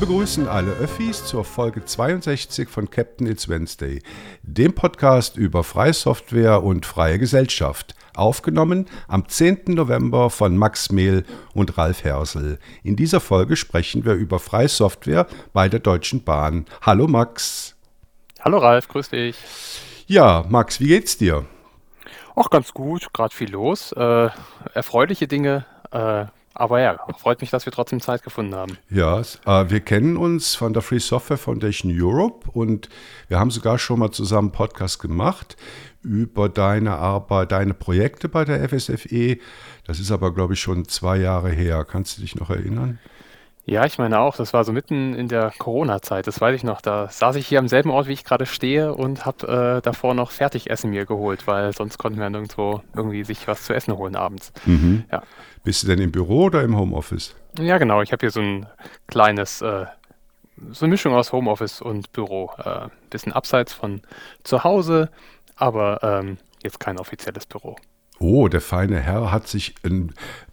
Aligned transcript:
begrüßen 0.00 0.48
alle 0.48 0.72
Öffis 0.72 1.26
zur 1.26 1.44
Folge 1.44 1.84
62 1.84 2.70
von 2.70 2.88
Captain 2.88 3.26
It's 3.26 3.50
Wednesday, 3.50 4.02
dem 4.42 4.74
Podcast 4.74 5.36
über 5.36 5.62
freie 5.62 5.92
Software 5.92 6.62
und 6.62 6.86
freie 6.86 7.18
Gesellschaft, 7.18 7.94
aufgenommen 8.14 8.86
am 9.08 9.28
10. 9.28 9.60
November 9.66 10.30
von 10.30 10.56
Max 10.56 10.90
Mehl 10.90 11.26
und 11.52 11.76
Ralf 11.76 12.02
Hersel. 12.02 12.58
In 12.82 12.96
dieser 12.96 13.20
Folge 13.20 13.56
sprechen 13.56 14.06
wir 14.06 14.14
über 14.14 14.38
freie 14.38 14.68
Software 14.68 15.26
bei 15.52 15.68
der 15.68 15.80
Deutschen 15.80 16.24
Bahn. 16.24 16.64
Hallo 16.80 17.06
Max. 17.06 17.76
Hallo 18.40 18.56
Ralf, 18.56 18.88
grüß 18.88 19.10
dich. 19.10 19.36
Ja, 20.06 20.46
Max, 20.48 20.80
wie 20.80 20.88
geht's 20.88 21.18
dir? 21.18 21.44
Auch 22.34 22.48
ganz 22.48 22.72
gut, 22.72 23.12
gerade 23.12 23.34
viel 23.34 23.50
los. 23.50 23.92
Äh, 23.92 24.30
erfreuliche 24.72 25.28
Dinge. 25.28 25.66
Äh, 25.90 26.24
aber 26.54 26.80
ja, 26.80 26.98
freut 27.18 27.40
mich, 27.40 27.50
dass 27.50 27.64
wir 27.64 27.72
trotzdem 27.72 28.00
Zeit 28.00 28.22
gefunden 28.22 28.54
haben. 28.54 28.76
Ja, 28.90 29.20
äh, 29.20 29.70
wir 29.70 29.80
kennen 29.80 30.16
uns 30.16 30.54
von 30.54 30.72
der 30.72 30.82
Free 30.82 30.98
Software 30.98 31.38
Foundation 31.38 31.92
Europe 31.94 32.50
und 32.50 32.88
wir 33.28 33.38
haben 33.38 33.50
sogar 33.50 33.78
schon 33.78 34.00
mal 34.00 34.10
zusammen 34.10 34.48
einen 34.48 34.52
Podcast 34.52 34.98
gemacht 34.98 35.56
über 36.02 36.48
deine 36.48 36.96
Arbeit, 36.96 37.52
deine 37.52 37.74
Projekte 37.74 38.28
bei 38.28 38.44
der 38.44 38.68
FSFE. 38.68 39.38
Das 39.86 40.00
ist 40.00 40.10
aber, 40.10 40.34
glaube 40.34 40.54
ich, 40.54 40.60
schon 40.60 40.86
zwei 40.86 41.18
Jahre 41.18 41.50
her. 41.50 41.84
Kannst 41.84 42.16
du 42.18 42.22
dich 42.22 42.34
noch 42.34 42.50
erinnern? 42.50 42.98
Ja, 43.70 43.84
ich 43.84 43.98
meine 43.98 44.18
auch, 44.18 44.36
das 44.36 44.52
war 44.52 44.64
so 44.64 44.72
mitten 44.72 45.14
in 45.14 45.28
der 45.28 45.52
Corona-Zeit, 45.56 46.26
das 46.26 46.40
weiß 46.40 46.56
ich 46.56 46.64
noch. 46.64 46.80
Da 46.80 47.06
saß 47.06 47.36
ich 47.36 47.46
hier 47.46 47.60
am 47.60 47.68
selben 47.68 47.90
Ort, 47.90 48.08
wie 48.08 48.12
ich 48.12 48.24
gerade 48.24 48.44
stehe 48.44 48.92
und 48.92 49.24
habe 49.24 49.76
äh, 49.78 49.80
davor 49.80 50.14
noch 50.14 50.32
Fertigessen 50.32 50.90
mir 50.90 51.06
geholt, 51.06 51.46
weil 51.46 51.72
sonst 51.72 51.96
konnten 51.96 52.18
wir 52.18 52.28
nirgendwo 52.28 52.82
irgendwie 52.96 53.22
sich 53.22 53.46
was 53.46 53.62
zu 53.62 53.72
essen 53.72 53.96
holen 53.96 54.16
abends. 54.16 54.52
Mhm. 54.66 55.04
Ja. 55.12 55.22
Bist 55.62 55.84
du 55.84 55.86
denn 55.86 56.00
im 56.00 56.10
Büro 56.10 56.46
oder 56.46 56.64
im 56.64 56.76
Homeoffice? 56.76 57.36
Ja, 57.60 57.78
genau. 57.78 58.02
Ich 58.02 58.10
habe 58.10 58.22
hier 58.22 58.32
so 58.32 58.40
ein 58.40 58.66
kleines, 59.06 59.62
äh, 59.62 59.86
so 60.72 60.84
eine 60.84 60.90
Mischung 60.90 61.14
aus 61.14 61.30
Homeoffice 61.30 61.80
und 61.80 62.10
Büro. 62.10 62.50
Äh, 62.58 62.88
bisschen 63.10 63.32
abseits 63.32 63.72
von 63.72 64.02
zu 64.42 64.64
Hause, 64.64 65.10
aber 65.54 66.00
ähm, 66.02 66.38
jetzt 66.64 66.80
kein 66.80 66.98
offizielles 66.98 67.46
Büro. 67.46 67.76
Oh, 68.20 68.48
der 68.48 68.60
feine 68.60 69.00
Herr 69.00 69.32
hat 69.32 69.48
sich 69.48 69.74
ein 69.82 70.12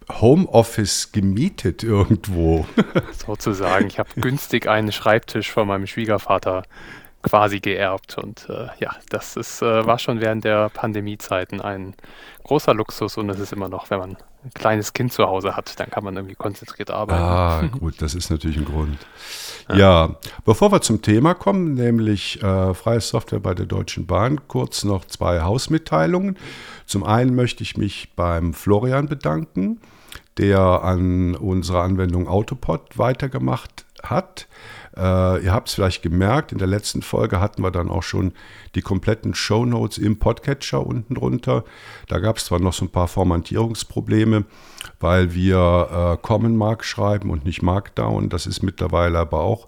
Homeoffice 0.10 1.12
gemietet 1.12 1.84
irgendwo. 1.84 2.66
Sozusagen. 3.26 3.88
Ich 3.88 4.00
habe 4.00 4.10
günstig 4.16 4.68
einen 4.68 4.94
Schreibtisch 4.94 5.52
von 5.52 5.68
meinem 5.68 5.86
Schwiegervater 5.86 6.64
quasi 7.22 7.60
geerbt. 7.60 8.18
Und 8.18 8.48
äh, 8.50 8.68
ja, 8.80 8.92
das 9.10 9.36
ist, 9.36 9.62
äh, 9.62 9.86
war 9.86 10.00
schon 10.00 10.22
während 10.22 10.44
der 10.44 10.70
Pandemiezeiten 10.70 11.62
ein 11.62 11.96
großer 12.44 12.74
Luxus 12.74 13.18
und 13.18 13.30
es 13.30 13.40
ist 13.40 13.54
immer 13.54 13.70
noch, 13.70 13.90
wenn 13.90 14.00
man 14.00 14.18
ein 14.48 14.52
kleines 14.54 14.94
Kind 14.94 15.12
zu 15.12 15.26
Hause 15.26 15.56
hat, 15.56 15.80
dann 15.80 15.90
kann 15.90 16.04
man 16.04 16.16
irgendwie 16.16 16.36
konzentriert 16.36 16.90
arbeiten. 16.90 17.22
Ah, 17.22 17.64
gut, 17.80 18.02
das 18.02 18.16
ist 18.16 18.30
natürlich 18.30 18.58
ein 18.58 18.66
Grund. 18.66 18.98
Ja, 19.70 19.76
ja 19.76 20.16
bevor 20.46 20.72
wir 20.72 20.82
zum 20.82 21.02
Thema 21.02 21.34
kommen, 21.34 21.74
nämlich 21.74 22.42
äh, 22.42 22.74
freie 22.74 23.02
Software 23.02 23.40
bei 23.40 23.54
der 23.54 23.66
Deutschen 23.66 24.06
Bahn, 24.06 24.48
kurz 24.48 24.84
noch 24.84 25.06
zwei 25.06 25.42
Hausmitteilungen. 25.42 26.38
Zum 26.86 27.04
einen 27.04 27.36
möchte 27.36 27.64
ich 27.64 27.78
mich 27.78 28.14
beim 28.16 28.54
Florian 28.54 29.08
bedanken, 29.08 29.82
der 30.38 30.60
an 30.60 31.36
unserer 31.36 31.84
Anwendung 31.84 32.28
Autopod 32.28 32.98
weitergemacht 32.98 33.86
hat. 34.04 34.48
Äh, 34.98 35.44
ihr 35.44 35.54
habt 35.54 35.70
es 35.70 35.76
vielleicht 35.76 36.02
gemerkt, 36.02 36.52
in 36.52 36.58
der 36.58 36.68
letzten 36.68 37.02
Folge 37.02 37.40
hatten 37.40 37.62
wir 37.62 37.72
dann 37.72 37.90
auch 37.90 38.04
schon 38.04 38.34
die 38.76 38.82
kompletten 38.82 39.36
Show 39.36 39.66
Notes 39.66 39.98
im 39.98 40.18
Podcatcher 40.18 40.86
unten 40.86 41.16
drunter. 41.16 41.64
Da 42.08 42.20
gab 42.20 42.38
es 42.38 42.46
zwar 42.46 42.60
noch 42.60 42.74
so 42.74 42.86
ein 42.86 42.90
paar 42.90 43.08
Formatierungsprobleme, 43.08 44.46
weil 45.00 45.34
wir 45.34 46.18
äh, 46.18 46.26
Common 46.26 46.58
Mark 46.58 46.84
schreiben 46.84 47.30
und 47.30 47.46
nicht 47.46 47.62
Markdown. 47.62 48.30
Das 48.30 48.48
ist 48.48 48.64
mittlerweile 48.64 49.20
aber 49.20 49.42
auch 49.42 49.68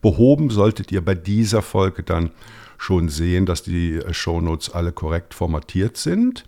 behoben. 0.00 0.50
Solltet 0.50 0.92
ihr 0.92 1.04
bei 1.04 1.14
dieser 1.14 1.62
Folge 1.62 2.02
dann 2.04 2.30
schon 2.76 3.08
sehen, 3.08 3.44
dass 3.46 3.62
die 3.64 3.96
äh, 3.96 4.14
Show 4.14 4.40
Notes 4.40 4.70
alle 4.70 4.92
korrekt 4.92 5.34
formatiert 5.34 5.96
sind. 5.96 6.44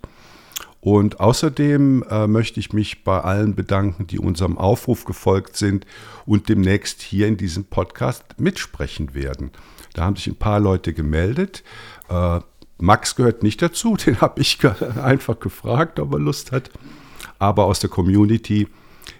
Und 0.81 1.19
außerdem 1.19 2.03
äh, 2.09 2.27
möchte 2.27 2.59
ich 2.59 2.73
mich 2.73 3.03
bei 3.03 3.21
allen 3.21 3.55
bedanken, 3.55 4.07
die 4.07 4.17
unserem 4.17 4.57
Aufruf 4.57 5.05
gefolgt 5.05 5.55
sind 5.55 5.85
und 6.25 6.49
demnächst 6.49 7.03
hier 7.03 7.27
in 7.27 7.37
diesem 7.37 7.65
Podcast 7.65 8.25
mitsprechen 8.37 9.13
werden. 9.13 9.51
Da 9.93 10.03
haben 10.03 10.15
sich 10.15 10.27
ein 10.27 10.35
paar 10.35 10.59
Leute 10.59 10.93
gemeldet. 10.93 11.63
Äh, 12.09 12.39
Max 12.79 13.15
gehört 13.15 13.43
nicht 13.43 13.61
dazu, 13.61 13.95
den 14.05 14.21
habe 14.21 14.41
ich 14.41 14.57
einfach 15.01 15.39
gefragt, 15.39 15.99
ob 15.99 16.13
er 16.13 16.19
Lust 16.19 16.51
hat. 16.51 16.71
Aber 17.37 17.65
aus 17.65 17.79
der 17.79 17.91
Community 17.91 18.67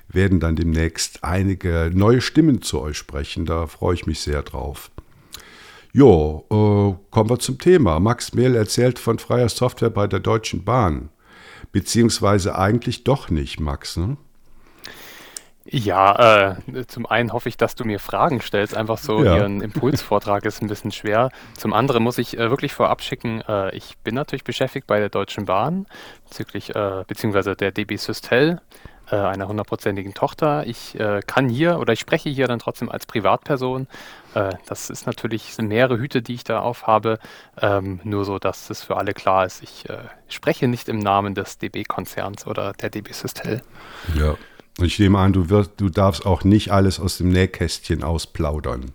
werden 0.09 0.39
dann 0.39 0.55
demnächst 0.55 1.23
einige 1.23 1.91
neue 1.93 2.21
Stimmen 2.21 2.63
zu 2.63 2.81
euch 2.81 2.97
sprechen. 2.97 3.45
Da 3.45 3.67
freue 3.67 3.93
ich 3.93 4.07
mich 4.07 4.19
sehr 4.19 4.41
drauf. 4.41 4.89
Jo, 5.93 6.45
äh, 6.49 7.11
kommen 7.11 7.29
wir 7.29 7.39
zum 7.39 7.59
Thema. 7.59 7.99
Max 7.99 8.33
Mehl 8.33 8.55
erzählt 8.55 8.97
von 8.97 9.19
freier 9.19 9.49
Software 9.49 9.89
bei 9.91 10.07
der 10.07 10.21
Deutschen 10.21 10.63
Bahn. 10.63 11.09
Beziehungsweise 11.71 12.57
eigentlich 12.57 13.03
doch 13.03 13.29
nicht, 13.29 13.59
Max, 13.59 13.97
ne? 13.97 14.17
Ja, 15.63 16.49
äh, 16.49 16.87
zum 16.87 17.05
einen 17.05 17.31
hoffe 17.33 17.47
ich, 17.47 17.55
dass 17.55 17.75
du 17.75 17.85
mir 17.85 17.99
Fragen 17.99 18.41
stellst. 18.41 18.75
Einfach 18.75 18.97
so, 18.97 19.23
ja. 19.23 19.45
ein 19.45 19.61
Impulsvortrag 19.61 20.43
ist 20.45 20.61
ein 20.61 20.67
bisschen 20.67 20.91
schwer. 20.91 21.29
Zum 21.55 21.73
anderen 21.73 22.03
muss 22.03 22.17
ich 22.17 22.37
äh, 22.37 22.49
wirklich 22.49 22.73
vorab 22.73 23.03
schicken, 23.03 23.41
äh, 23.47 23.75
ich 23.75 23.97
bin 23.99 24.15
natürlich 24.15 24.43
beschäftigt 24.43 24.87
bei 24.87 24.99
der 24.99 25.09
Deutschen 25.09 25.45
Bahn, 25.45 25.85
bezüglich, 26.27 26.75
äh, 26.75 27.03
beziehungsweise 27.07 27.55
der 27.55 27.71
DB 27.71 27.95
Systel, 27.95 28.59
äh, 29.11 29.15
einer 29.15 29.47
hundertprozentigen 29.47 30.13
Tochter. 30.13 30.65
Ich 30.65 30.99
äh, 30.99 31.19
kann 31.25 31.49
hier 31.49 31.79
oder 31.79 31.93
ich 31.93 31.99
spreche 31.99 32.29
hier 32.29 32.47
dann 32.47 32.59
trotzdem 32.59 32.89
als 32.89 33.05
Privatperson. 33.05 33.87
Äh, 34.33 34.53
das 34.67 34.89
ist 34.89 35.05
natürlich 35.05 35.53
sind 35.53 35.67
mehrere 35.67 35.99
Hüte, 35.99 36.21
die 36.21 36.33
ich 36.33 36.43
da 36.43 36.61
aufhabe. 36.61 37.19
Ähm, 37.61 37.99
nur 38.03 38.25
so, 38.25 38.39
dass 38.39 38.69
es 38.69 38.83
für 38.83 38.97
alle 38.97 39.13
klar 39.13 39.45
ist. 39.45 39.61
Ich 39.61 39.89
äh, 39.89 39.97
spreche 40.29 40.67
nicht 40.67 40.89
im 40.89 40.99
Namen 40.99 41.35
des 41.35 41.57
DB-Konzerns 41.57 42.47
oder 42.47 42.73
der 42.73 42.89
DB 42.89 43.11
Systel. 43.11 43.61
Ja. 44.15 44.35
Und 44.79 44.85
ich 44.85 44.97
nehme 44.99 45.19
an, 45.19 45.33
du, 45.33 45.49
wirst, 45.49 45.73
du 45.77 45.89
darfst 45.89 46.25
auch 46.25 46.43
nicht 46.45 46.71
alles 46.71 46.99
aus 46.99 47.17
dem 47.17 47.29
Nähkästchen 47.29 48.03
ausplaudern. 48.03 48.93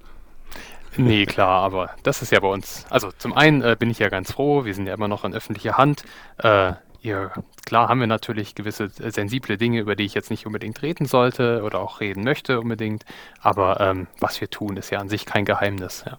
Nee, 0.98 1.26
klar, 1.26 1.62
aber 1.62 1.90
das 2.02 2.22
ist 2.22 2.32
ja 2.32 2.40
bei 2.40 2.48
uns. 2.48 2.86
Also 2.88 3.10
zum 3.18 3.34
einen 3.34 3.62
äh, 3.62 3.76
bin 3.78 3.90
ich 3.90 3.98
ja 3.98 4.08
ganz 4.08 4.32
froh, 4.32 4.64
wir 4.64 4.74
sind 4.74 4.86
ja 4.86 4.94
immer 4.94 5.08
noch 5.08 5.24
in 5.24 5.34
öffentlicher 5.34 5.76
Hand. 5.76 6.02
Äh, 6.38 6.72
ihr, 7.06 7.32
klar 7.64 7.88
haben 7.88 8.00
wir 8.00 8.06
natürlich 8.06 8.54
gewisse 8.54 8.90
äh, 9.00 9.10
sensible 9.10 9.56
Dinge, 9.56 9.80
über 9.80 9.96
die 9.96 10.04
ich 10.04 10.14
jetzt 10.14 10.30
nicht 10.30 10.46
unbedingt 10.46 10.82
reden 10.82 11.06
sollte 11.06 11.62
oder 11.62 11.80
auch 11.80 12.00
reden 12.00 12.24
möchte 12.24 12.60
unbedingt. 12.60 13.04
Aber 13.40 13.80
ähm, 13.80 14.06
was 14.20 14.40
wir 14.40 14.50
tun, 14.50 14.76
ist 14.76 14.90
ja 14.90 14.98
an 14.98 15.08
sich 15.08 15.24
kein 15.24 15.44
Geheimnis. 15.44 16.04
Ja. 16.06 16.18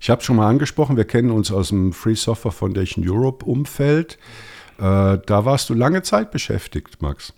Ich 0.00 0.10
habe 0.10 0.22
schon 0.22 0.36
mal 0.36 0.48
angesprochen, 0.48 0.96
wir 0.96 1.04
kennen 1.04 1.30
uns 1.30 1.50
aus 1.50 1.68
dem 1.68 1.92
Free 1.92 2.14
Software 2.14 2.52
Foundation 2.52 3.04
Europe 3.06 3.44
Umfeld. 3.44 4.18
Äh, 4.78 5.18
da 5.26 5.44
warst 5.44 5.70
du 5.70 5.74
lange 5.74 6.02
Zeit 6.02 6.30
beschäftigt, 6.30 7.02
Max. 7.02 7.32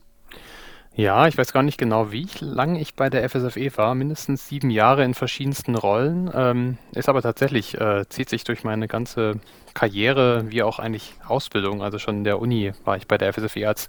Ja, 0.98 1.26
ich 1.28 1.36
weiß 1.36 1.52
gar 1.52 1.62
nicht 1.62 1.76
genau, 1.76 2.10
wie 2.10 2.26
lange 2.40 2.80
ich 2.80 2.94
bei 2.94 3.10
der 3.10 3.28
FSFE 3.28 3.76
war. 3.76 3.94
Mindestens 3.94 4.48
sieben 4.48 4.70
Jahre 4.70 5.04
in 5.04 5.12
verschiedensten 5.12 5.74
Rollen. 5.74 6.30
Ähm, 6.34 6.78
ist 6.92 7.10
aber 7.10 7.20
tatsächlich, 7.20 7.78
äh, 7.78 8.08
zieht 8.08 8.30
sich 8.30 8.44
durch 8.44 8.64
meine 8.64 8.88
ganze 8.88 9.38
Karriere 9.74 10.50
wie 10.50 10.62
auch 10.62 10.78
eigentlich 10.78 11.12
Ausbildung. 11.28 11.82
Also 11.82 11.98
schon 11.98 12.18
in 12.18 12.24
der 12.24 12.40
Uni 12.40 12.72
war 12.86 12.96
ich 12.96 13.06
bei 13.06 13.18
der 13.18 13.30
FSFE 13.34 13.68
als 13.68 13.88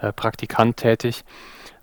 äh, 0.00 0.12
Praktikant 0.12 0.78
tätig. 0.78 1.22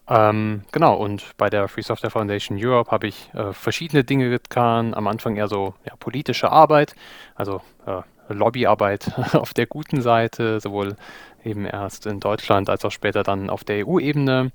Ähm, 0.09 0.64
genau, 0.74 0.96
und 0.96 1.24
bei 1.38 1.50
der 1.50 1.69
Free 1.69 1.81
Software 1.81 2.12
Foundation 2.12 2.58
Europe 2.62 2.91
habe 2.91 3.08
ich 3.08 3.30
äh, 3.34 3.53
verschiedene 3.53 4.03
Dinge 4.03 4.30
getan. 4.30 4.94
Am 4.94 5.08
Anfang 5.08 5.38
eher 5.38 5.47
so 5.47 5.74
ja, 5.85 5.94
politische 5.97 6.52
Arbeit, 6.52 6.96
also 7.35 7.62
äh, 7.88 8.02
Lobbyarbeit 8.28 9.12
auf 9.34 9.53
der 9.53 9.67
guten 9.67 10.02
Seite, 10.02 10.59
sowohl 10.59 10.97
eben 11.46 11.66
erst 11.66 12.06
in 12.06 12.20
Deutschland 12.20 12.70
als 12.70 12.84
auch 12.86 12.92
später 12.92 13.24
dann 13.24 13.50
auf 13.50 13.64
der 13.64 13.88
EU-Ebene. 13.88 14.52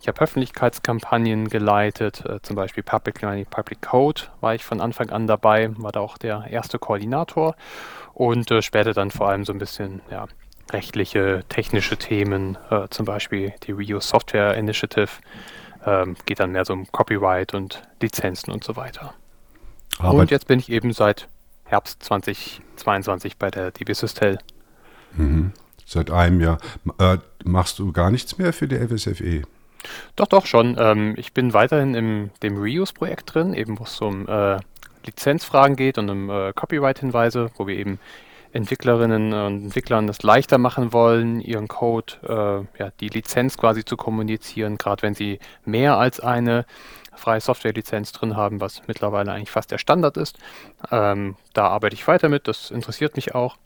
Ich 0.00 0.06
habe 0.06 0.20
Öffentlichkeitskampagnen 0.20 1.48
geleitet, 1.48 2.24
äh, 2.24 2.40
zum 2.42 2.56
Beispiel 2.56 2.82
Public 2.84 3.20
Learning, 3.20 3.46
Public 3.46 3.82
Code 3.82 4.22
war 4.40 4.54
ich 4.54 4.64
von 4.64 4.80
Anfang 4.80 5.10
an 5.10 5.26
dabei, 5.26 5.70
war 5.76 5.92
da 5.92 6.00
auch 6.00 6.18
der 6.18 6.46
erste 6.48 6.78
Koordinator 6.78 7.56
und 8.14 8.50
äh, 8.50 8.62
später 8.62 8.92
dann 8.92 9.10
vor 9.10 9.28
allem 9.28 9.44
so 9.44 9.52
ein 9.52 9.58
bisschen 9.58 10.00
ja, 10.10 10.26
rechtliche, 10.72 11.44
technische 11.48 11.96
Themen, 11.96 12.56
äh, 12.70 12.86
zum 12.90 13.06
Beispiel 13.06 13.52
die 13.64 13.72
Reuse 13.72 14.06
Software 14.06 14.54
Initiative, 14.54 15.10
ähm, 15.84 16.16
geht 16.26 16.40
dann 16.40 16.52
mehr 16.52 16.64
so 16.64 16.74
um 16.74 16.90
Copyright 16.92 17.54
und 17.54 17.82
Lizenzen 18.00 18.52
und 18.52 18.62
so 18.62 18.76
weiter. 18.76 19.14
Aber 19.98 20.18
und 20.18 20.30
jetzt 20.30 20.46
bin 20.46 20.60
ich 20.60 20.70
eben 20.70 20.92
seit 20.92 21.28
Herbst 21.64 22.02
2022 22.04 23.36
bei 23.36 23.50
der 23.50 23.72
DB 23.72 23.92
Systel. 23.92 24.38
Mhm. 25.12 25.52
Seit 25.88 26.10
einem 26.10 26.38
Jahr. 26.42 26.58
Äh, 26.98 27.16
machst 27.44 27.78
du 27.78 27.92
gar 27.92 28.10
nichts 28.10 28.36
mehr 28.36 28.52
für 28.52 28.68
die 28.68 28.76
FSFE? 28.76 29.40
Doch, 30.16 30.26
doch 30.26 30.44
schon. 30.44 30.76
Ähm, 30.78 31.14
ich 31.16 31.32
bin 31.32 31.54
weiterhin 31.54 31.94
im 31.94 32.30
dem 32.42 32.58
Reuse-Projekt 32.58 33.34
drin, 33.34 33.54
eben 33.54 33.78
wo 33.78 33.84
es 33.84 33.98
um 34.02 34.28
äh, 34.28 34.58
Lizenzfragen 35.06 35.76
geht 35.76 35.96
und 35.96 36.10
um 36.10 36.28
äh, 36.28 36.52
Copyright-Hinweise, 36.52 37.50
wo 37.56 37.66
wir 37.66 37.74
eben 37.78 37.98
Entwicklerinnen 38.52 39.32
und 39.32 39.64
Entwicklern 39.64 40.10
es 40.10 40.22
leichter 40.22 40.58
machen 40.58 40.92
wollen, 40.92 41.40
ihren 41.40 41.68
Code, 41.68 42.12
äh, 42.22 42.82
ja, 42.82 42.90
die 43.00 43.08
Lizenz 43.08 43.56
quasi 43.56 43.82
zu 43.82 43.96
kommunizieren, 43.96 44.76
gerade 44.76 45.00
wenn 45.00 45.14
sie 45.14 45.38
mehr 45.64 45.96
als 45.96 46.20
eine 46.20 46.66
freie 47.14 47.40
Software-Lizenz 47.40 48.12
drin 48.12 48.36
haben, 48.36 48.60
was 48.60 48.82
mittlerweile 48.88 49.32
eigentlich 49.32 49.50
fast 49.50 49.70
der 49.70 49.78
Standard 49.78 50.18
ist. 50.18 50.38
Ähm, 50.90 51.36
da 51.54 51.68
arbeite 51.68 51.94
ich 51.94 52.06
weiter 52.06 52.28
mit, 52.28 52.46
das 52.46 52.70
interessiert 52.70 53.16
mich 53.16 53.34
auch. 53.34 53.56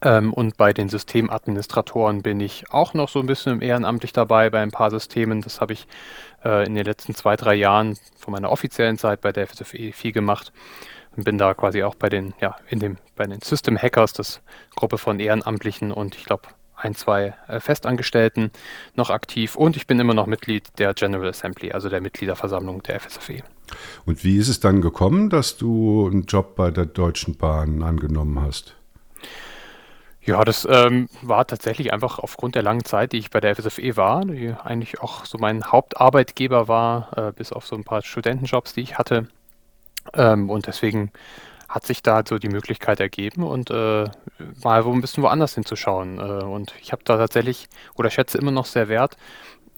Ähm, 0.00 0.32
und 0.32 0.56
bei 0.56 0.72
den 0.72 0.88
Systemadministratoren 0.88 2.22
bin 2.22 2.40
ich 2.40 2.70
auch 2.70 2.94
noch 2.94 3.08
so 3.08 3.20
ein 3.20 3.26
bisschen 3.26 3.60
ehrenamtlich 3.60 4.12
dabei 4.12 4.50
bei 4.50 4.60
ein 4.60 4.70
paar 4.70 4.90
Systemen. 4.90 5.42
Das 5.42 5.60
habe 5.60 5.72
ich 5.72 5.86
äh, 6.44 6.66
in 6.66 6.74
den 6.74 6.84
letzten 6.84 7.14
zwei, 7.14 7.36
drei 7.36 7.54
Jahren 7.54 7.98
von 8.16 8.32
meiner 8.32 8.50
offiziellen 8.50 8.98
Zeit 8.98 9.20
bei 9.20 9.32
der 9.32 9.46
FSFE 9.46 9.92
viel 9.92 10.12
gemacht 10.12 10.52
und 11.16 11.24
bin 11.24 11.38
da 11.38 11.54
quasi 11.54 11.82
auch 11.82 11.96
bei 11.96 12.08
den, 12.08 12.34
ja, 12.40 12.56
in 12.68 12.78
dem, 12.78 12.98
bei 13.16 13.26
den 13.26 13.40
System 13.40 13.76
Hackers, 13.76 14.12
das 14.12 14.40
Gruppe 14.76 14.98
von 14.98 15.18
Ehrenamtlichen 15.18 15.90
und 15.90 16.14
ich 16.14 16.24
glaube 16.24 16.48
ein, 16.76 16.94
zwei 16.94 17.34
äh, 17.48 17.58
Festangestellten 17.58 18.52
noch 18.94 19.10
aktiv 19.10 19.56
und 19.56 19.76
ich 19.76 19.88
bin 19.88 19.98
immer 19.98 20.14
noch 20.14 20.26
Mitglied 20.26 20.68
der 20.78 20.94
General 20.94 21.28
Assembly, 21.28 21.72
also 21.72 21.88
der 21.88 22.00
Mitgliederversammlung 22.00 22.84
der 22.84 23.00
FSFE. 23.00 23.42
Und 24.06 24.22
wie 24.22 24.36
ist 24.36 24.48
es 24.48 24.60
dann 24.60 24.80
gekommen, 24.80 25.28
dass 25.28 25.56
du 25.56 26.06
einen 26.06 26.24
Job 26.26 26.54
bei 26.54 26.70
der 26.70 26.86
Deutschen 26.86 27.36
Bahn 27.36 27.82
angenommen 27.82 28.40
hast? 28.40 28.76
Ja, 30.28 30.44
das 30.44 30.68
ähm, 30.70 31.08
war 31.22 31.46
tatsächlich 31.46 31.90
einfach 31.90 32.18
aufgrund 32.18 32.54
der 32.54 32.62
langen 32.62 32.84
Zeit, 32.84 33.12
die 33.12 33.16
ich 33.16 33.30
bei 33.30 33.40
der 33.40 33.56
FSFE 33.56 33.96
war, 33.96 34.26
die 34.26 34.54
eigentlich 34.62 35.00
auch 35.00 35.24
so 35.24 35.38
mein 35.38 35.64
Hauptarbeitgeber 35.64 36.68
war, 36.68 37.16
äh, 37.16 37.32
bis 37.32 37.50
auf 37.50 37.66
so 37.66 37.74
ein 37.74 37.82
paar 37.84 38.02
Studentenjobs, 38.02 38.74
die 38.74 38.82
ich 38.82 38.98
hatte. 38.98 39.28
Ähm, 40.12 40.50
und 40.50 40.66
deswegen 40.66 41.12
hat 41.66 41.86
sich 41.86 42.02
da 42.02 42.22
so 42.28 42.38
die 42.38 42.50
Möglichkeit 42.50 43.00
ergeben 43.00 43.42
und 43.42 43.70
äh, 43.70 44.04
mal 44.62 44.84
wo 44.84 44.92
ein 44.92 45.00
bisschen 45.00 45.22
woanders 45.22 45.54
hinzuschauen. 45.54 46.18
Äh, 46.18 46.44
und 46.44 46.74
ich 46.82 46.92
habe 46.92 47.02
da 47.04 47.16
tatsächlich 47.16 47.66
oder 47.94 48.10
schätze 48.10 48.36
immer 48.36 48.50
noch 48.50 48.66
sehr 48.66 48.88
wert, 48.88 49.16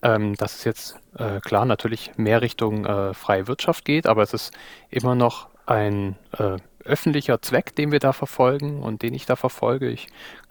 ähm, 0.02 0.34
dass 0.34 0.56
es 0.56 0.64
jetzt 0.64 0.96
äh, 1.16 1.38
klar 1.38 1.64
natürlich 1.64 2.10
mehr 2.16 2.42
Richtung 2.42 2.86
äh, 2.86 3.14
freie 3.14 3.46
Wirtschaft 3.46 3.84
geht, 3.84 4.08
aber 4.08 4.24
es 4.24 4.34
ist 4.34 4.52
immer 4.90 5.14
noch 5.14 5.46
ein 5.66 6.16
äh, 6.38 6.56
öffentlicher 6.84 7.42
Zweck, 7.42 7.74
den 7.74 7.92
wir 7.92 7.98
da 7.98 8.12
verfolgen 8.12 8.82
und 8.82 9.02
den 9.02 9.14
ich 9.14 9.26
da 9.26 9.36
verfolge. 9.36 9.88
Ich 9.88 10.08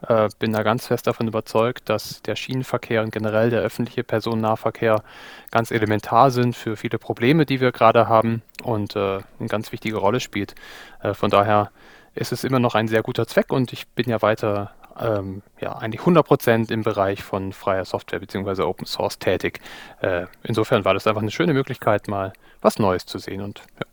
äh, 0.07 0.29
bin 0.39 0.53
da 0.53 0.63
ganz 0.63 0.87
fest 0.87 1.07
davon 1.07 1.27
überzeugt, 1.27 1.89
dass 1.89 2.21
der 2.21 2.35
Schienenverkehr 2.35 3.03
und 3.03 3.11
generell 3.11 3.49
der 3.49 3.61
öffentliche 3.61 4.03
Personennahverkehr 4.03 5.03
ganz 5.51 5.71
elementar 5.71 6.31
sind 6.31 6.55
für 6.55 6.77
viele 6.77 6.99
Probleme, 6.99 7.45
die 7.45 7.59
wir 7.59 7.71
gerade 7.71 8.07
haben 8.07 8.41
und 8.63 8.95
äh, 8.95 9.19
eine 9.39 9.47
ganz 9.47 9.71
wichtige 9.71 9.97
Rolle 9.97 10.19
spielt. 10.19 10.55
Äh, 11.01 11.13
von 11.13 11.29
daher 11.29 11.71
ist 12.15 12.31
es 12.31 12.43
immer 12.43 12.59
noch 12.59 12.75
ein 12.75 12.87
sehr 12.87 13.03
guter 13.03 13.27
Zweck 13.27 13.51
und 13.51 13.73
ich 13.73 13.87
bin 13.87 14.09
ja 14.09 14.21
weiter 14.21 14.73
ähm, 14.99 15.41
ja, 15.59 15.77
eigentlich 15.77 16.01
100% 16.01 16.71
im 16.71 16.83
Bereich 16.83 17.23
von 17.23 17.53
freier 17.53 17.85
Software 17.85 18.19
bzw. 18.19 18.63
Open 18.63 18.85
Source 18.85 19.17
tätig. 19.19 19.59
Äh, 20.01 20.25
insofern 20.43 20.85
war 20.85 20.93
das 20.93 21.07
einfach 21.07 21.21
eine 21.21 21.31
schöne 21.31 21.53
Möglichkeit, 21.53 22.07
mal 22.07 22.33
was 22.61 22.79
Neues 22.79 23.05
zu 23.05 23.17
sehen 23.17 23.41
und 23.41 23.61
ja. 23.79 23.88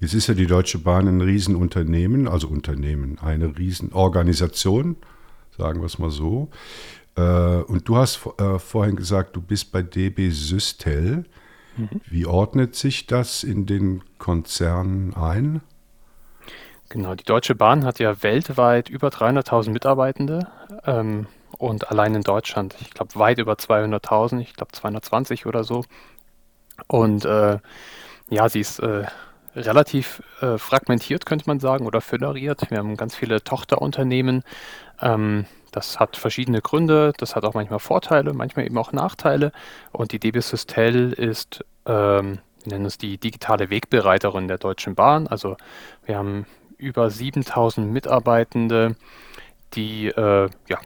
Jetzt 0.00 0.14
ist 0.14 0.28
ja 0.28 0.34
die 0.34 0.46
Deutsche 0.46 0.78
Bahn 0.78 1.06
ein 1.06 1.20
Riesenunternehmen, 1.20 2.26
also 2.26 2.48
Unternehmen, 2.48 3.18
eine 3.18 3.58
Riesenorganisation, 3.58 4.96
sagen 5.56 5.80
wir 5.80 5.86
es 5.86 5.98
mal 5.98 6.10
so. 6.10 6.48
Äh, 7.16 7.20
und 7.20 7.86
du 7.86 7.96
hast 7.96 8.26
äh, 8.38 8.58
vorhin 8.58 8.96
gesagt, 8.96 9.36
du 9.36 9.42
bist 9.42 9.72
bei 9.72 9.82
DB 9.82 10.30
Systel. 10.30 11.26
Mhm. 11.76 12.00
Wie 12.08 12.24
ordnet 12.24 12.76
sich 12.76 13.06
das 13.06 13.44
in 13.44 13.66
den 13.66 14.02
Konzern 14.16 15.12
ein? 15.14 15.60
Genau, 16.88 17.14
die 17.14 17.24
Deutsche 17.24 17.54
Bahn 17.54 17.84
hat 17.84 17.98
ja 17.98 18.22
weltweit 18.22 18.88
über 18.88 19.08
300.000 19.08 19.70
Mitarbeitende 19.70 20.48
ähm, 20.86 21.26
und 21.58 21.90
allein 21.90 22.14
in 22.14 22.22
Deutschland, 22.22 22.74
ich 22.80 22.90
glaube, 22.90 23.14
weit 23.16 23.38
über 23.38 23.52
200.000, 23.52 24.40
ich 24.40 24.54
glaube 24.54 24.72
220 24.72 25.44
oder 25.44 25.62
so. 25.62 25.84
Und 26.86 27.26
äh, 27.26 27.58
ja, 28.30 28.48
sie 28.48 28.60
ist 28.60 28.80
äh, 28.80 29.04
relativ 29.54 30.22
äh, 30.40 30.58
fragmentiert, 30.58 31.26
könnte 31.26 31.46
man 31.46 31.60
sagen, 31.60 31.86
oder 31.86 32.00
föderiert. 32.00 32.70
Wir 32.70 32.78
haben 32.78 32.96
ganz 32.96 33.16
viele 33.16 33.42
Tochterunternehmen. 33.42 34.42
Ähm, 35.00 35.46
das 35.72 36.00
hat 36.00 36.16
verschiedene 36.16 36.60
Gründe. 36.60 37.12
Das 37.18 37.36
hat 37.36 37.44
auch 37.44 37.54
manchmal 37.54 37.78
Vorteile, 37.78 38.32
manchmal 38.32 38.66
eben 38.66 38.78
auch 38.78 38.92
Nachteile. 38.92 39.52
Und 39.92 40.12
die 40.12 40.18
DB 40.18 40.40
Systel 40.40 41.12
ist, 41.12 41.64
ähm, 41.86 42.38
wir 42.64 42.72
nennen 42.72 42.86
es 42.86 42.98
die 42.98 43.18
digitale 43.18 43.70
Wegbereiterin 43.70 44.48
der 44.48 44.58
Deutschen 44.58 44.94
Bahn. 44.94 45.26
Also 45.26 45.56
wir 46.04 46.16
haben 46.16 46.46
über 46.76 47.10
7000 47.10 47.90
Mitarbeitende, 47.90 48.96
die 49.74 50.08
äh, 50.08 50.48
ja, 50.68 50.78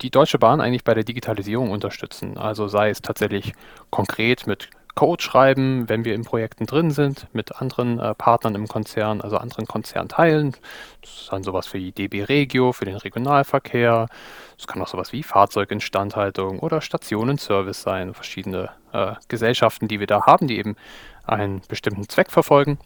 die 0.00 0.10
Deutsche 0.10 0.38
Bahn 0.38 0.60
eigentlich 0.60 0.84
bei 0.84 0.94
der 0.94 1.04
Digitalisierung 1.04 1.70
unterstützen. 1.70 2.36
Also 2.36 2.68
sei 2.68 2.90
es 2.90 3.02
tatsächlich 3.02 3.54
konkret 3.90 4.46
mit 4.46 4.68
Code 4.94 5.22
schreiben, 5.22 5.88
wenn 5.88 6.04
wir 6.04 6.14
in 6.14 6.24
Projekten 6.24 6.66
drin 6.66 6.90
sind, 6.90 7.26
mit 7.32 7.56
anderen 7.56 7.98
äh, 7.98 8.14
Partnern 8.14 8.54
im 8.54 8.68
Konzern, 8.68 9.20
also 9.20 9.38
anderen 9.38 9.66
Konzernteilen. 9.66 10.54
Das 11.00 11.10
ist 11.10 11.32
dann 11.32 11.42
sowas 11.42 11.72
wie 11.72 11.92
DB 11.92 12.24
Regio 12.24 12.72
für 12.72 12.84
den 12.84 12.96
Regionalverkehr. 12.96 14.06
Es 14.58 14.66
kann 14.66 14.82
auch 14.82 14.88
sowas 14.88 15.12
wie 15.12 15.22
Fahrzeuginstandhaltung 15.22 16.58
oder 16.58 16.80
Stationenservice 16.80 17.82
sein, 17.82 18.12
verschiedene 18.12 18.70
äh, 18.92 19.14
Gesellschaften, 19.28 19.88
die 19.88 19.98
wir 19.98 20.06
da 20.06 20.26
haben, 20.26 20.46
die 20.46 20.58
eben 20.58 20.76
einen 21.24 21.62
bestimmten 21.68 22.08
Zweck 22.08 22.30
verfolgen. 22.30 22.78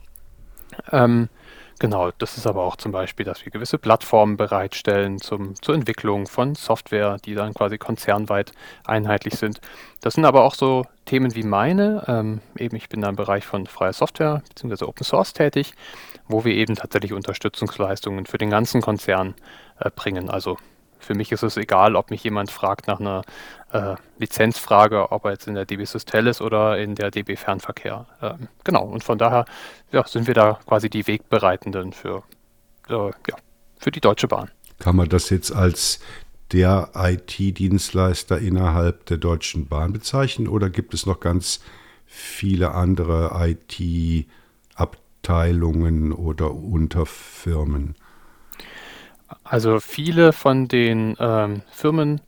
Ähm, 0.93 1.29
Genau, 1.79 2.11
das 2.17 2.39
ist 2.39 2.47
aber 2.47 2.65
auch 2.65 2.77
zum 2.77 2.91
Beispiel, 2.91 3.27
dass 3.27 3.45
wir 3.45 3.53
gewisse 3.53 3.77
Plattformen 3.77 4.39
bereitstellen 4.39 5.19
zum, 5.19 5.61
zur 5.61 5.75
Entwicklung 5.75 6.27
von 6.27 6.55
Software, 6.55 7.19
die 7.23 7.35
dann 7.35 7.53
quasi 7.53 7.77
konzernweit 7.77 8.53
einheitlich 8.85 9.35
sind. 9.35 9.61
Das 10.01 10.15
sind 10.15 10.25
aber 10.25 10.45
auch 10.45 10.55
so 10.55 10.87
Themen 11.05 11.35
wie 11.35 11.43
meine. 11.43 12.03
Ähm, 12.09 12.41
eben, 12.57 12.77
ich 12.77 12.89
bin 12.89 13.03
da 13.03 13.11
im 13.11 13.17
Bereich 13.17 13.45
von 13.45 13.67
freier 13.67 13.93
Software 13.93 14.43
bzw. 14.49 14.87
Open 14.87 15.05
Source 15.05 15.35
tätig, 15.35 15.75
wo 16.29 16.47
wir 16.47 16.55
eben 16.55 16.77
tatsächlich 16.77 17.13
Unterstützungsleistungen 17.13 18.25
für 18.25 18.39
den 18.39 18.49
ganzen 18.49 18.81
Konzern 18.81 19.35
äh, 19.79 19.91
bringen. 19.95 20.31
Also 20.31 20.57
für 20.99 21.15
mich 21.15 21.33
ist 21.33 21.43
es 21.43 21.57
egal, 21.57 21.97
ob 21.97 22.11
mich 22.11 22.23
jemand 22.25 22.51
fragt 22.51 22.87
nach 22.87 23.01
einer 23.01 23.23
äh, 23.73 23.95
Lizenzfrage, 24.19 25.13
ob 25.13 25.25
er 25.25 25.33
jetzt 25.33 25.47
in 25.47 25.55
der 25.55 25.65
DB 25.65 25.85
Systel 25.85 26.27
ist 26.27 26.41
oder 26.41 26.79
in 26.79 26.95
der 26.95 27.11
DB 27.11 27.37
Fernverkehr. 27.37 28.07
Ähm, 28.23 28.49
genau, 28.65 28.85
und 28.85 29.05
von 29.05 29.19
daher 29.19 29.45
ja, 29.93 30.07
sind 30.07 30.27
wir 30.27 30.35
da 30.35 30.59
quasi 30.67 30.91
die 30.91 31.07
Wegbereitenden 31.07 31.93
für, 31.93 32.23
äh, 32.89 32.93
ja, 32.93 33.37
für 33.79 33.91
die 33.91 34.01
Deutsche 34.01 34.29
Bahn. 34.29 34.51
Kann 34.79 34.97
man 34.97 35.09
das 35.09 35.31
jetzt 35.31 35.53
als 35.53 36.01
der 36.53 36.91
IT-Dienstleister 36.95 38.39
innerhalb 38.39 39.07
der 39.07 39.17
Deutschen 39.17 39.67
Bahn 39.67 39.93
bezeichnen 39.93 40.47
oder 40.49 40.71
gibt 40.71 40.95
es 40.95 41.07
noch 41.07 41.19
ganz 41.21 41.61
viele 42.05 42.73
andere 42.73 43.55
IT-Abteilungen 43.79 46.13
oder 46.13 46.55
Unterfirmen? 46.55 47.97
Also 49.45 49.81
viele 49.81 50.33
von 50.33 50.69
den 50.69 51.17
ähm, 51.19 51.63
Firmen 51.71 52.21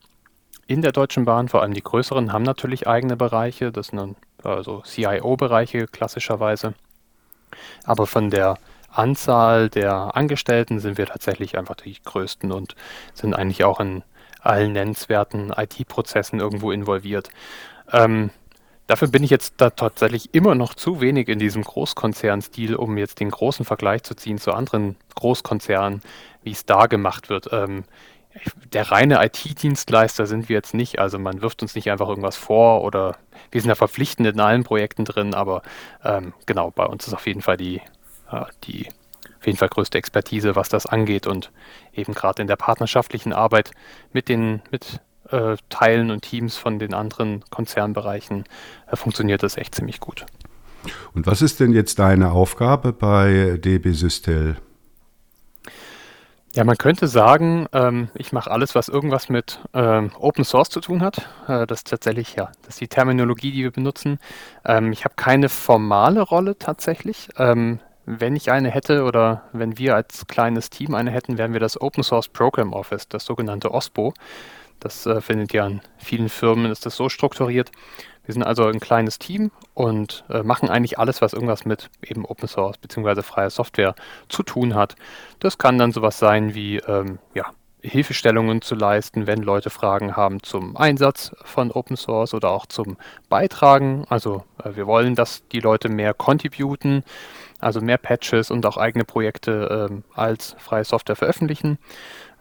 in 0.66 0.82
der 0.82 0.92
Deutschen 0.92 1.24
Bahn, 1.24 1.48
vor 1.48 1.62
allem 1.62 1.74
die 1.74 1.82
größeren, 1.82 2.32
haben 2.32 2.42
natürlich 2.42 2.86
eigene 2.86 3.16
Bereiche. 3.16 3.72
Das 3.72 3.88
sind 3.88 3.98
dann 3.98 4.16
also 4.42 4.82
CIO-Bereiche 4.84 5.86
klassischerweise. 5.86 6.74
Aber 7.84 8.06
von 8.06 8.30
der 8.30 8.58
Anzahl 8.90 9.68
der 9.68 10.16
Angestellten 10.16 10.80
sind 10.80 10.98
wir 10.98 11.06
tatsächlich 11.06 11.56
einfach 11.56 11.76
die 11.76 11.96
größten 12.02 12.52
und 12.52 12.74
sind 13.14 13.34
eigentlich 13.34 13.64
auch 13.64 13.80
in 13.80 14.02
allen 14.40 14.72
nennenswerten 14.72 15.52
IT-Prozessen 15.56 16.40
irgendwo 16.40 16.70
involviert. 16.72 17.30
Ähm, 17.92 18.30
dafür 18.86 19.08
bin 19.08 19.24
ich 19.24 19.30
jetzt 19.30 19.54
da 19.58 19.70
tatsächlich 19.70 20.34
immer 20.34 20.54
noch 20.54 20.74
zu 20.74 21.00
wenig 21.00 21.28
in 21.28 21.38
diesem 21.38 21.62
Großkonzernstil, 21.62 22.74
um 22.76 22.96
jetzt 22.98 23.20
den 23.20 23.30
großen 23.30 23.64
Vergleich 23.64 24.02
zu 24.02 24.14
ziehen 24.14 24.38
zu 24.38 24.52
anderen 24.52 24.96
Großkonzernen, 25.14 26.02
wie 26.48 26.52
es 26.52 26.64
da 26.64 26.86
gemacht 26.86 27.28
wird. 27.28 27.50
Ähm, 27.52 27.84
der 28.72 28.90
reine 28.90 29.22
IT-Dienstleister 29.22 30.26
sind 30.26 30.48
wir 30.48 30.56
jetzt 30.56 30.72
nicht. 30.72 30.98
Also 30.98 31.18
man 31.18 31.42
wirft 31.42 31.60
uns 31.60 31.74
nicht 31.74 31.90
einfach 31.90 32.08
irgendwas 32.08 32.36
vor 32.36 32.82
oder 32.82 33.16
wir 33.50 33.60
sind 33.60 33.68
ja 33.68 33.74
verpflichtend 33.74 34.26
in 34.26 34.40
allen 34.40 34.64
Projekten 34.64 35.04
drin, 35.04 35.34
aber 35.34 35.62
ähm, 36.02 36.32
genau, 36.46 36.70
bei 36.70 36.86
uns 36.86 37.06
ist 37.06 37.12
auf 37.12 37.26
jeden 37.26 37.42
Fall 37.42 37.58
die, 37.58 37.82
äh, 38.30 38.44
die 38.64 38.88
auf 39.38 39.46
jeden 39.46 39.58
Fall 39.58 39.68
größte 39.68 39.98
Expertise, 39.98 40.56
was 40.56 40.70
das 40.70 40.86
angeht 40.86 41.26
und 41.26 41.52
eben 41.92 42.14
gerade 42.14 42.40
in 42.40 42.48
der 42.48 42.56
partnerschaftlichen 42.56 43.34
Arbeit 43.34 43.72
mit 44.12 44.30
den 44.30 44.62
mit 44.70 45.00
äh, 45.30 45.56
Teilen 45.68 46.10
und 46.10 46.22
Teams 46.22 46.56
von 46.56 46.78
den 46.78 46.94
anderen 46.94 47.44
Konzernbereichen 47.50 48.44
äh, 48.90 48.96
funktioniert 48.96 49.42
das 49.42 49.58
echt 49.58 49.74
ziemlich 49.74 50.00
gut. 50.00 50.24
Und 51.12 51.26
was 51.26 51.42
ist 51.42 51.60
denn 51.60 51.72
jetzt 51.72 51.98
deine 51.98 52.32
Aufgabe 52.32 52.94
bei 52.94 53.58
DB 53.58 53.92
Systel? 53.92 54.56
Ja, 56.54 56.64
man 56.64 56.78
könnte 56.78 57.08
sagen, 57.08 57.66
ähm, 57.72 58.08
ich 58.14 58.32
mache 58.32 58.50
alles, 58.50 58.74
was 58.74 58.88
irgendwas 58.88 59.28
mit 59.28 59.60
ähm, 59.74 60.12
Open 60.18 60.44
Source 60.44 60.70
zu 60.70 60.80
tun 60.80 61.02
hat. 61.02 61.28
Äh, 61.46 61.66
das 61.66 61.80
ist 61.80 61.88
tatsächlich, 61.88 62.36
ja, 62.36 62.50
das 62.62 62.74
ist 62.74 62.80
die 62.80 62.88
Terminologie, 62.88 63.52
die 63.52 63.62
wir 63.64 63.70
benutzen. 63.70 64.18
Ähm, 64.64 64.90
ich 64.90 65.04
habe 65.04 65.14
keine 65.16 65.50
formale 65.50 66.22
Rolle 66.22 66.58
tatsächlich. 66.58 67.28
Ähm, 67.36 67.80
wenn 68.06 68.34
ich 68.34 68.50
eine 68.50 68.70
hätte 68.70 69.04
oder 69.04 69.42
wenn 69.52 69.76
wir 69.76 69.94
als 69.94 70.26
kleines 70.26 70.70
Team 70.70 70.94
eine 70.94 71.10
hätten, 71.10 71.36
wären 71.36 71.52
wir 71.52 71.60
das 71.60 71.78
Open 71.78 72.02
Source 72.02 72.28
Program 72.28 72.72
Office, 72.72 73.06
das 73.08 73.26
sogenannte 73.26 73.70
OSPO. 73.72 74.14
Das 74.80 75.04
äh, 75.04 75.20
findet 75.20 75.52
ja 75.52 75.66
in 75.66 75.82
vielen 75.98 76.30
Firmen, 76.30 76.70
ist 76.70 76.86
das 76.86 76.96
so 76.96 77.10
strukturiert. 77.10 77.70
Wir 78.28 78.34
sind 78.34 78.42
also 78.42 78.66
ein 78.66 78.78
kleines 78.78 79.18
Team 79.18 79.50
und 79.72 80.22
äh, 80.28 80.42
machen 80.42 80.68
eigentlich 80.68 80.98
alles, 80.98 81.22
was 81.22 81.32
irgendwas 81.32 81.64
mit 81.64 81.88
eben 82.02 82.26
Open 82.26 82.46
Source 82.46 82.76
bzw. 82.76 83.22
freier 83.22 83.48
Software 83.48 83.94
zu 84.28 84.42
tun 84.42 84.74
hat. 84.74 84.96
Das 85.40 85.56
kann 85.56 85.78
dann 85.78 85.92
sowas 85.92 86.18
sein 86.18 86.54
wie 86.54 86.76
ähm, 86.76 87.20
ja, 87.32 87.46
Hilfestellungen 87.80 88.60
zu 88.60 88.74
leisten, 88.74 89.26
wenn 89.26 89.40
Leute 89.40 89.70
Fragen 89.70 90.14
haben 90.14 90.42
zum 90.42 90.76
Einsatz 90.76 91.32
von 91.42 91.70
Open 91.70 91.96
Source 91.96 92.34
oder 92.34 92.50
auch 92.50 92.66
zum 92.66 92.98
Beitragen. 93.30 94.04
Also 94.10 94.44
äh, 94.62 94.76
wir 94.76 94.86
wollen, 94.86 95.14
dass 95.14 95.48
die 95.48 95.60
Leute 95.60 95.88
mehr 95.88 96.12
contributen, 96.12 97.04
also 97.60 97.80
mehr 97.80 97.96
Patches 97.96 98.50
und 98.50 98.66
auch 98.66 98.76
eigene 98.76 99.06
Projekte 99.06 99.88
ähm, 99.90 100.04
als 100.12 100.54
freie 100.58 100.84
Software 100.84 101.16
veröffentlichen. 101.16 101.78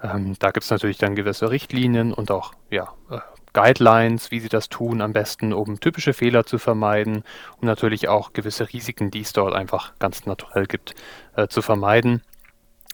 Ähm, 0.03 0.35
da 0.39 0.51
gibt 0.51 0.65
es 0.65 0.69
natürlich 0.69 0.97
dann 0.97 1.15
gewisse 1.15 1.49
Richtlinien 1.49 2.11
und 2.11 2.29
auch 2.29 2.51
ja, 2.69 2.89
äh, 3.09 3.19
Guidelines, 3.53 4.31
wie 4.31 4.39
sie 4.39 4.49
das 4.49 4.69
tun, 4.69 5.01
am 5.01 5.13
besten, 5.13 5.53
um 5.53 5.79
typische 5.79 6.13
Fehler 6.13 6.45
zu 6.45 6.57
vermeiden 6.57 7.23
und 7.59 7.65
natürlich 7.65 8.07
auch 8.07 8.33
gewisse 8.33 8.71
Risiken, 8.71 9.11
die 9.11 9.21
es 9.21 9.33
dort 9.33 9.53
einfach 9.53 9.93
ganz 9.99 10.25
naturell 10.25 10.65
gibt, 10.65 10.93
äh, 11.35 11.47
zu 11.47 11.61
vermeiden. 11.61 12.21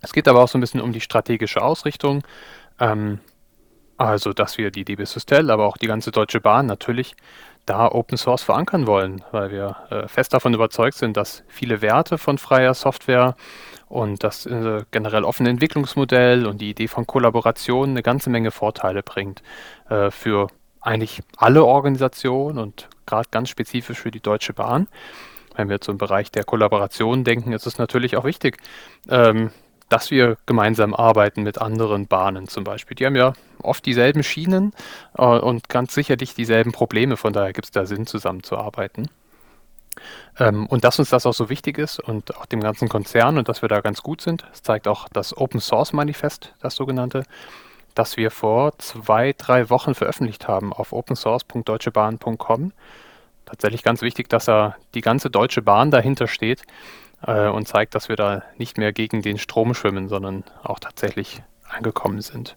Es 0.01 0.13
geht 0.13 0.27
aber 0.27 0.43
auch 0.43 0.48
so 0.48 0.57
ein 0.57 0.62
bisschen 0.62 0.81
um 0.81 0.93
die 0.93 1.01
strategische 1.01 1.62
Ausrichtung. 1.62 2.24
Ähm, 2.79 3.19
also, 4.03 4.33
dass 4.33 4.57
wir 4.57 4.69
die 4.69 4.83
DB 4.83 5.05
Systel, 5.05 5.50
aber 5.50 5.65
auch 5.65 5.77
die 5.77 5.88
ganze 5.88 6.12
Deutsche 6.12 6.41
Bahn 6.41 6.65
natürlich 6.65 7.15
da 7.65 7.88
Open 7.88 8.17
Source 8.17 8.43
verankern 8.43 8.88
wollen, 8.88 9.24
weil 9.31 9.50
wir 9.50 9.77
äh, 9.89 10.07
fest 10.10 10.33
davon 10.33 10.53
überzeugt 10.53 10.98
sind, 10.98 11.15
dass 11.15 11.43
viele 11.48 11.81
Werte 11.81 12.17
von 12.17 12.38
freier 12.38 12.74
Software 12.74 13.36
und 13.88 14.24
das 14.24 14.45
äh, 14.45 14.83
generell 14.91 15.24
offene 15.24 15.50
Entwicklungsmodell 15.50 16.45
und 16.45 16.60
die 16.60 16.72
Idee 16.72 16.89
von 16.89 17.07
Kollaboration 17.07 17.91
eine 17.91 18.03
ganze 18.03 18.29
Menge 18.29 18.51
Vorteile 18.51 19.03
bringt 19.03 19.41
äh, 19.89 20.12
für 20.12 20.48
eigentlich 20.81 21.22
alle 21.38 21.63
Organisationen 21.63 22.57
und 22.57 22.89
gerade 23.05 23.29
ganz 23.31 23.48
spezifisch 23.50 24.00
für 24.00 24.12
die 24.12 24.19
Deutsche 24.19 24.53
Bahn. 24.53 24.88
Wenn 25.55 25.69
wir 25.69 25.79
zum 25.79 25.98
Bereich 25.98 26.31
der 26.31 26.43
Kollaboration 26.43 27.24
denken, 27.24 27.53
ist 27.53 27.67
es 27.67 27.77
natürlich 27.77 28.17
auch 28.17 28.25
wichtig, 28.25 28.57
ähm, 29.07 29.51
dass 29.89 30.11
wir 30.11 30.37
gemeinsam 30.45 30.93
arbeiten 30.93 31.43
mit 31.43 31.59
anderen 31.59 32.07
Bahnen 32.07 32.47
zum 32.47 32.63
Beispiel. 32.63 32.95
Die 32.95 33.05
haben 33.05 33.15
ja 33.15 33.33
oft 33.61 33.85
dieselben 33.85 34.23
Schienen 34.23 34.73
äh, 35.17 35.23
und 35.23 35.69
ganz 35.69 35.93
sicherlich 35.93 36.35
dieselben 36.35 36.71
Probleme, 36.71 37.17
von 37.17 37.33
daher 37.33 37.53
gibt 37.53 37.65
es 37.65 37.71
da 37.71 37.85
Sinn, 37.85 38.07
zusammenzuarbeiten. 38.07 39.09
Ähm, 40.39 40.65
und 40.67 40.83
dass 40.83 40.99
uns 40.99 41.09
das 41.09 41.25
auch 41.25 41.33
so 41.33 41.49
wichtig 41.49 41.77
ist 41.77 41.99
und 41.99 42.35
auch 42.37 42.45
dem 42.45 42.61
ganzen 42.61 42.89
Konzern 42.89 43.37
und 43.37 43.49
dass 43.49 43.61
wir 43.61 43.69
da 43.69 43.81
ganz 43.81 44.01
gut 44.01 44.21
sind, 44.21 44.43
das 44.49 44.63
zeigt 44.63 44.87
auch 44.87 45.07
das 45.09 45.37
Open 45.37 45.59
Source 45.59 45.93
Manifest, 45.93 46.53
das 46.61 46.75
sogenannte, 46.75 47.23
das 47.93 48.17
wir 48.17 48.31
vor 48.31 48.77
zwei, 48.79 49.33
drei 49.37 49.69
Wochen 49.69 49.93
veröffentlicht 49.93 50.47
haben 50.47 50.73
auf 50.73 50.93
opensource.deutschebahn.com. 50.93 52.73
Tatsächlich 53.45 53.83
ganz 53.83 54.01
wichtig, 54.01 54.29
dass 54.29 54.45
da 54.45 54.75
die 54.95 55.01
ganze 55.01 55.29
Deutsche 55.29 55.61
Bahn 55.61 55.91
dahinter 55.91 56.27
steht 56.27 56.63
äh, 57.25 57.47
und 57.47 57.67
zeigt, 57.67 57.95
dass 57.95 58.09
wir 58.09 58.15
da 58.15 58.43
nicht 58.57 58.77
mehr 58.77 58.93
gegen 58.93 59.21
den 59.21 59.37
Strom 59.37 59.73
schwimmen, 59.73 60.07
sondern 60.07 60.43
auch 60.63 60.79
tatsächlich 60.79 61.41
angekommen 61.69 62.21
sind. 62.21 62.55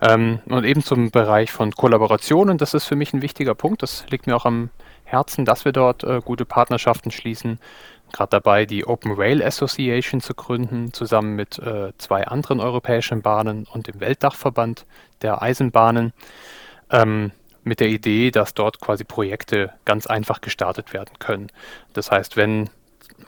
Ähm, 0.00 0.40
und 0.46 0.64
eben 0.64 0.82
zum 0.82 1.10
Bereich 1.10 1.52
von 1.52 1.72
Kollaborationen, 1.72 2.58
das 2.58 2.74
ist 2.74 2.86
für 2.86 2.96
mich 2.96 3.12
ein 3.12 3.22
wichtiger 3.22 3.54
Punkt. 3.54 3.82
Das 3.82 4.04
liegt 4.10 4.26
mir 4.26 4.34
auch 4.34 4.46
am 4.46 4.70
Herzen, 5.04 5.44
dass 5.44 5.64
wir 5.64 5.72
dort 5.72 6.02
äh, 6.02 6.20
gute 6.24 6.44
Partnerschaften 6.44 7.10
schließen. 7.10 7.60
Gerade 8.12 8.30
dabei, 8.30 8.66
die 8.66 8.86
Open 8.86 9.12
Rail 9.12 9.42
Association 9.42 10.20
zu 10.20 10.34
gründen, 10.34 10.92
zusammen 10.92 11.34
mit 11.36 11.58
äh, 11.58 11.92
zwei 11.98 12.26
anderen 12.26 12.60
europäischen 12.60 13.22
Bahnen 13.22 13.66
und 13.72 13.86
dem 13.86 14.00
Weltdachverband 14.00 14.86
der 15.22 15.40
Eisenbahnen. 15.40 16.12
Ähm, 16.90 17.30
mit 17.64 17.78
der 17.78 17.88
Idee, 17.88 18.32
dass 18.32 18.54
dort 18.54 18.80
quasi 18.80 19.04
Projekte 19.04 19.72
ganz 19.84 20.06
einfach 20.06 20.40
gestartet 20.40 20.92
werden 20.92 21.18
können. 21.20 21.46
Das 21.92 22.10
heißt, 22.10 22.36
wenn 22.36 22.70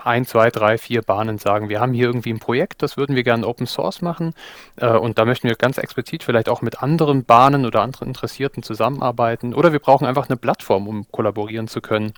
ein, 0.03 0.25
zwei, 0.27 0.51
drei, 0.51 0.79
vier 0.79 1.03
Bahnen 1.03 1.39
sagen, 1.39 1.69
wir 1.69 1.81
haben 1.81 1.93
hier 1.93 2.07
irgendwie 2.07 2.33
ein 2.33 2.39
Projekt, 2.39 2.83
das 2.83 2.97
würden 2.97 3.17
wir 3.17 3.23
gerne 3.23 3.47
Open 3.47 3.67
Source 3.67 4.03
machen 4.03 4.35
äh, 4.77 4.89
und 4.89 5.19
da 5.19 5.25
möchten 5.25 5.49
wir 5.49 5.57
ganz 5.57 5.79
explizit 5.79 6.23
vielleicht 6.23 6.49
auch 6.49 6.63
mit 6.63 6.83
anderen 6.83 7.25
Bahnen 7.25 7.67
oder 7.67 7.83
anderen 7.83 8.09
Interessierten 8.09 8.63
zusammenarbeiten 8.63 9.55
oder 9.55 9.73
wir 9.73 9.79
brauchen 9.79 10.07
einfach 10.07 10.29
eine 10.29 10.37
Plattform, 10.37 10.89
um 10.89 11.07
kollaborieren 11.11 11.69
zu 11.69 11.81
können. 11.81 12.13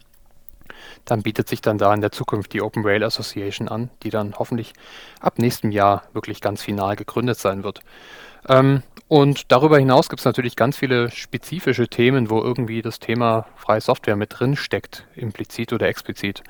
Dann 1.05 1.23
bietet 1.23 1.49
sich 1.49 1.61
dann 1.61 1.79
da 1.79 1.95
in 1.95 2.01
der 2.01 2.11
Zukunft 2.13 2.53
die 2.53 2.63
Open 2.63 2.85
Rail 2.85 3.05
Association 3.05 3.69
an, 3.69 3.91
die 4.03 4.11
dann 4.11 4.35
hoffentlich 4.39 4.73
ab 5.21 5.39
nächstem 5.39 5.71
Jahr 5.71 6.03
wirklich 6.13 6.41
ganz 6.41 6.63
final 6.63 6.97
gegründet 6.97 7.39
sein 7.39 7.63
wird. 7.63 7.81
Ähm, 8.49 8.83
und 9.09 9.53
darüber 9.53 9.79
hinaus 9.79 10.09
gibt 10.09 10.21
es 10.21 10.25
natürlich 10.25 10.57
ganz 10.57 10.77
viele 10.77 11.11
spezifische 11.11 11.89
Themen, 11.89 12.29
wo 12.29 12.43
irgendwie 12.43 12.83
das 12.83 12.99
Thema 12.99 13.47
freie 13.57 13.81
Software 13.81 14.17
mit 14.17 14.39
drin 14.39 14.57
steckt, 14.57 15.07
implizit 15.15 15.73
oder 15.73 15.87
explizit. 15.87 16.43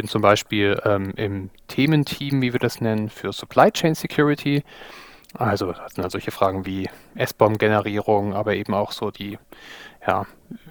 Bin 0.00 0.08
zum 0.08 0.22
Beispiel 0.22 0.80
ähm, 0.86 1.12
im 1.16 1.50
Thementeam, 1.68 2.40
wie 2.40 2.54
wir 2.54 2.58
das 2.58 2.80
nennen, 2.80 3.10
für 3.10 3.34
Supply 3.34 3.70
Chain 3.70 3.94
Security. 3.94 4.64
Also 5.34 5.72
das 5.72 5.92
sind 5.92 6.02
halt 6.02 6.10
solche 6.10 6.30
Fragen 6.30 6.64
wie 6.64 6.88
S-Bomb-Generierung, 7.16 8.32
aber 8.32 8.54
eben 8.54 8.72
auch 8.72 8.92
so 8.92 9.10
die 9.10 9.38
ja, 10.06 10.24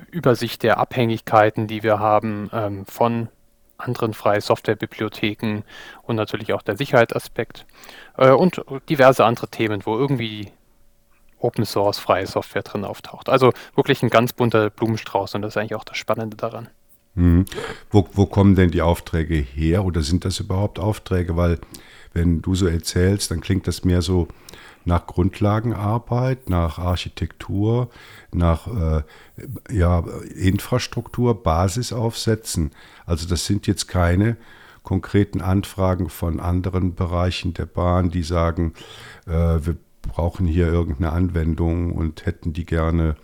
Übersicht 0.09 0.63
der 0.63 0.79
Abhängigkeiten, 0.79 1.67
die 1.67 1.83
wir 1.83 1.99
haben 1.99 2.49
ähm, 2.51 2.87
von 2.87 3.29
anderen 3.77 4.15
freie 4.15 4.41
Softwarebibliotheken 4.41 5.61
und 6.01 6.15
natürlich 6.15 6.51
auch 6.53 6.63
der 6.63 6.75
Sicherheitsaspekt 6.75 7.67
äh, 8.17 8.31
und 8.31 8.63
diverse 8.89 9.25
andere 9.25 9.47
Themen, 9.49 9.85
wo 9.85 9.95
irgendwie 9.95 10.51
Open 11.37 11.65
Source 11.65 11.99
freie 11.99 12.25
Software 12.25 12.63
drin 12.63 12.83
auftaucht. 12.83 13.29
Also 13.29 13.53
wirklich 13.75 14.01
ein 14.01 14.09
ganz 14.09 14.33
bunter 14.33 14.71
Blumenstrauß 14.71 15.35
und 15.35 15.43
das 15.43 15.53
ist 15.53 15.57
eigentlich 15.57 15.75
auch 15.75 15.83
das 15.83 15.97
Spannende 15.97 16.35
daran. 16.35 16.69
Hm. 17.19 17.43
Wo, 17.91 18.07
wo 18.13 18.25
kommen 18.25 18.55
denn 18.55 18.71
die 18.71 18.81
Aufträge 18.81 19.35
her 19.35 19.83
oder 19.83 20.03
sind 20.03 20.23
das 20.23 20.39
überhaupt 20.39 20.79
Aufträge? 20.79 21.35
Weil 21.35 21.59
wenn 22.13 22.41
du 22.41 22.55
so 22.55 22.65
erzählst, 22.65 23.29
dann 23.29 23.41
klingt 23.41 23.67
das 23.67 23.83
mehr 23.83 24.01
so 24.01 24.29
nach 24.85 25.05
Grundlagenarbeit, 25.05 26.49
nach 26.49 26.79
Architektur, 26.79 27.89
nach 28.31 28.67
äh, 28.67 29.03
ja, 29.69 29.99
Infrastruktur, 30.33 31.43
Basis. 31.43 31.91
Also 31.91 33.27
das 33.27 33.45
sind 33.45 33.67
jetzt 33.67 33.87
keine 33.89 34.37
konkreten 34.83 35.41
Anfragen 35.41 36.09
von 36.09 36.39
anderen 36.39 36.95
Bereichen 36.95 37.53
der 37.53 37.65
Bahn, 37.65 38.11
die 38.11 38.23
sagen, 38.23 38.73
äh, 39.27 39.31
wir 39.31 39.75
brauchen 40.01 40.47
hier 40.47 40.67
irgendeine 40.67 41.11
Anwendung 41.11 41.91
und 41.91 42.25
hätten 42.25 42.53
die 42.53 42.65
gerne 42.65 43.17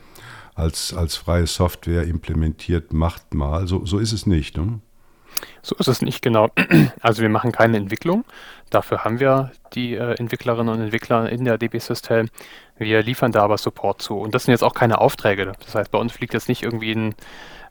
als, 0.55 0.93
als 0.93 1.15
freie 1.17 1.47
Software 1.47 2.03
implementiert, 2.03 2.93
macht 2.93 3.33
mal. 3.33 3.67
So, 3.67 3.85
so 3.85 3.99
ist 3.99 4.13
es 4.13 4.25
nicht. 4.25 4.57
Ne? 4.57 4.79
So 5.61 5.75
ist 5.75 5.87
es 5.87 6.01
nicht 6.01 6.21
genau. 6.21 6.49
Also 7.01 7.21
wir 7.21 7.29
machen 7.29 7.51
keine 7.51 7.77
Entwicklung. 7.77 8.23
Dafür 8.69 9.03
haben 9.03 9.19
wir 9.19 9.51
die 9.73 9.93
äh, 9.93 10.15
Entwicklerinnen 10.17 10.73
und 10.73 10.81
Entwickler 10.81 11.29
in 11.29 11.45
der 11.45 11.57
DB 11.57 11.79
System. 11.79 12.29
Wir 12.77 13.03
liefern 13.03 13.31
da 13.31 13.43
aber 13.43 13.57
Support 13.57 14.01
zu. 14.01 14.17
Und 14.17 14.33
das 14.33 14.45
sind 14.45 14.53
jetzt 14.53 14.63
auch 14.63 14.73
keine 14.73 14.99
Aufträge. 14.99 15.51
Das 15.63 15.75
heißt, 15.75 15.91
bei 15.91 15.99
uns 15.99 16.13
fliegt 16.13 16.33
jetzt 16.33 16.49
nicht 16.49 16.63
irgendwie 16.63 16.93
ein, 16.93 17.15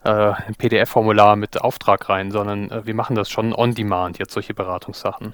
äh, 0.03 0.09
ein 0.09 0.55
PDF-Formular 0.55 1.35
mit 1.35 1.59
Auftrag 1.61 2.07
rein, 2.07 2.31
sondern 2.31 2.69
äh, 2.71 2.85
wir 2.85 2.93
machen 2.93 3.15
das 3.15 3.29
schon 3.29 3.53
on 3.53 3.75
demand, 3.75 4.19
jetzt 4.19 4.33
solche 4.33 4.53
Beratungssachen. 4.53 5.33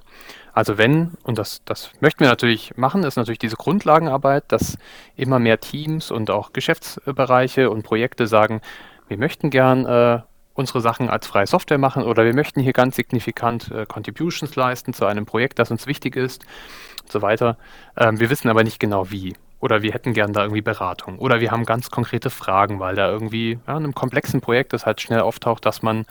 Also 0.54 0.78
wenn, 0.78 1.12
und 1.24 1.38
das, 1.38 1.62
das 1.66 1.92
möchten 2.02 2.22
wir 2.22 2.28
natürlich 2.28 2.76
machen, 2.78 3.04
ist 3.04 3.16
natürlich 3.16 3.40
diese 3.40 3.56
Grundlagenarbeit, 3.56 4.44
dass 4.50 4.78
immer 5.16 5.40
mehr 5.40 5.60
Teams 5.60 6.12
und 6.12 6.30
auch 6.30 6.54
Geschäftsbereiche 6.54 7.70
und 7.70 7.84
Projekte 7.84 8.28
sagen, 8.28 8.62
wir 9.08 9.18
möchten 9.18 9.50
gern 9.50 9.86
äh, 9.86 10.22
unsere 10.54 10.82
Sachen 10.82 11.10
als 11.10 11.28
freie 11.28 11.48
Software 11.48 11.78
machen 11.78 12.04
oder 12.04 12.26
wir 12.26 12.34
möchten 12.34 12.62
hier 12.62 12.74
ganz 12.74 12.96
signifikant 12.96 13.72
äh, 13.72 13.86
Contributions 13.86 14.56
leisten 14.56 14.94
zu 14.94 15.06
einem 15.06 15.26
Projekt, 15.26 15.60
das 15.60 15.72
uns 15.72 15.88
wichtig 15.88 16.16
ist 16.16 16.44
und 17.04 17.12
so 17.12 17.22
weiter. 17.22 17.58
Ähm, 17.98 18.20
wir 18.20 18.30
wissen 18.30 18.50
aber 18.50 18.64
nicht 18.64 18.80
genau 18.80 19.10
wie. 19.10 19.36
Oder 19.60 19.84
wir 19.84 19.94
hätten 19.94 20.14
gern 20.14 20.34
da 20.34 20.42
irgendwie 20.42 20.62
Beratung. 20.62 21.20
Oder 21.20 21.40
wir 21.40 21.52
haben 21.52 21.66
ganz 21.66 21.92
konkrete 21.92 22.32
Fragen, 22.32 22.80
weil 22.80 22.96
da 22.96 23.10
irgendwie 23.10 23.60
ja, 23.68 23.78
in 23.78 23.84
einem 23.84 23.94
komplexen 23.94 24.42
Projekt 24.42 24.74
das 24.74 24.86
halt 24.86 25.02
schnell 25.02 25.22
auftaucht, 25.22 25.66
dass 25.66 25.84
man 25.84 26.06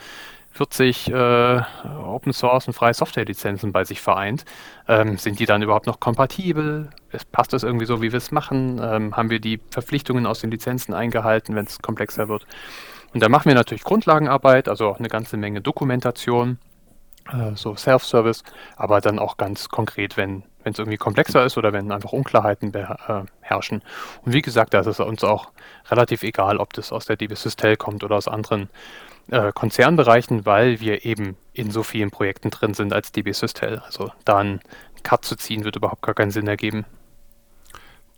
40 0.53 1.09
äh, 1.09 1.61
Open 2.05 2.33
Source 2.33 2.67
und 2.67 2.75
freie 2.75 2.95
Software-Lizenzen 2.95 3.73
bei 3.73 3.85
sich 3.85 4.01
vereint. 4.01 4.45
Ähm, 4.89 5.17
sind 5.17 5.39
die 5.39 5.47
dann 5.47 5.63
überhaupt 5.63 5.87
noch 5.87 6.01
kompatibel? 6.01 6.91
passt 7.33 7.53
das 7.53 7.63
irgendwie 7.63 7.87
so, 7.87 8.03
wie 8.03 8.13
wir 8.13 8.19
es 8.19 8.31
machen? 8.31 8.81
Ähm, 8.83 9.17
haben 9.17 9.31
wir 9.31 9.41
die 9.41 9.61
Verpflichtungen 9.71 10.27
aus 10.27 10.41
den 10.41 10.51
Lizenzen 10.51 10.95
eingehalten, 10.95 11.55
wenn 11.55 11.67
es 11.67 11.81
komplexer 11.81 12.29
wird? 12.29 12.47
Und 13.13 13.23
da 13.23 13.29
machen 13.29 13.47
wir 13.47 13.55
natürlich 13.55 13.85
Grundlagenarbeit, 13.85 14.69
also 14.69 14.89
auch 14.89 14.99
eine 14.99 15.09
ganze 15.09 15.37
Menge 15.37 15.61
Dokumentation, 15.61 16.59
äh, 17.33 17.55
so 17.55 17.75
Self-Service, 17.75 18.43
aber 18.77 19.01
dann 19.01 19.19
auch 19.19 19.37
ganz 19.37 19.69
konkret, 19.69 20.17
wenn 20.17 20.45
es 20.65 20.79
irgendwie 20.79 20.99
komplexer 20.99 21.45
ist 21.45 21.57
oder 21.57 21.73
wenn 21.73 21.91
einfach 21.93 22.13
Unklarheiten. 22.13 22.73
Äh, 22.75 23.25
und 23.53 23.83
wie 24.25 24.43
gesagt, 24.43 24.75
da 24.75 24.81
ist 24.81 24.87
es 24.87 25.01
uns 25.01 25.25
auch 25.25 25.51
relativ 25.91 26.23
egal, 26.23 26.59
ob 26.59 26.73
das 26.73 26.93
aus 26.93 27.07
der 27.07 27.17
DB 27.17 27.35
Systel 27.35 27.77
kommt 27.77 28.05
oder 28.05 28.17
aus 28.17 28.29
anderen 28.29 28.69
äh, 29.31 29.53
Konzernbereichen, 29.53 30.47
weil 30.47 30.81
wir 30.81 31.05
eben 31.05 31.37
in 31.53 31.71
so 31.71 31.83
vielen 31.83 32.11
Projekten 32.11 32.51
drin 32.51 32.75
sind 32.75 32.93
als 32.93 33.13
DB 33.13 33.33
Systel. 33.33 33.81
Also 33.85 34.13
da 34.25 34.39
einen 34.39 34.61
Cut 35.03 35.25
zu 35.25 35.37
ziehen, 35.37 35.65
wird 35.65 35.77
überhaupt 35.77 36.03
gar 36.03 36.15
keinen 36.15 36.31
Sinn 36.31 36.47
ergeben. 36.47 36.85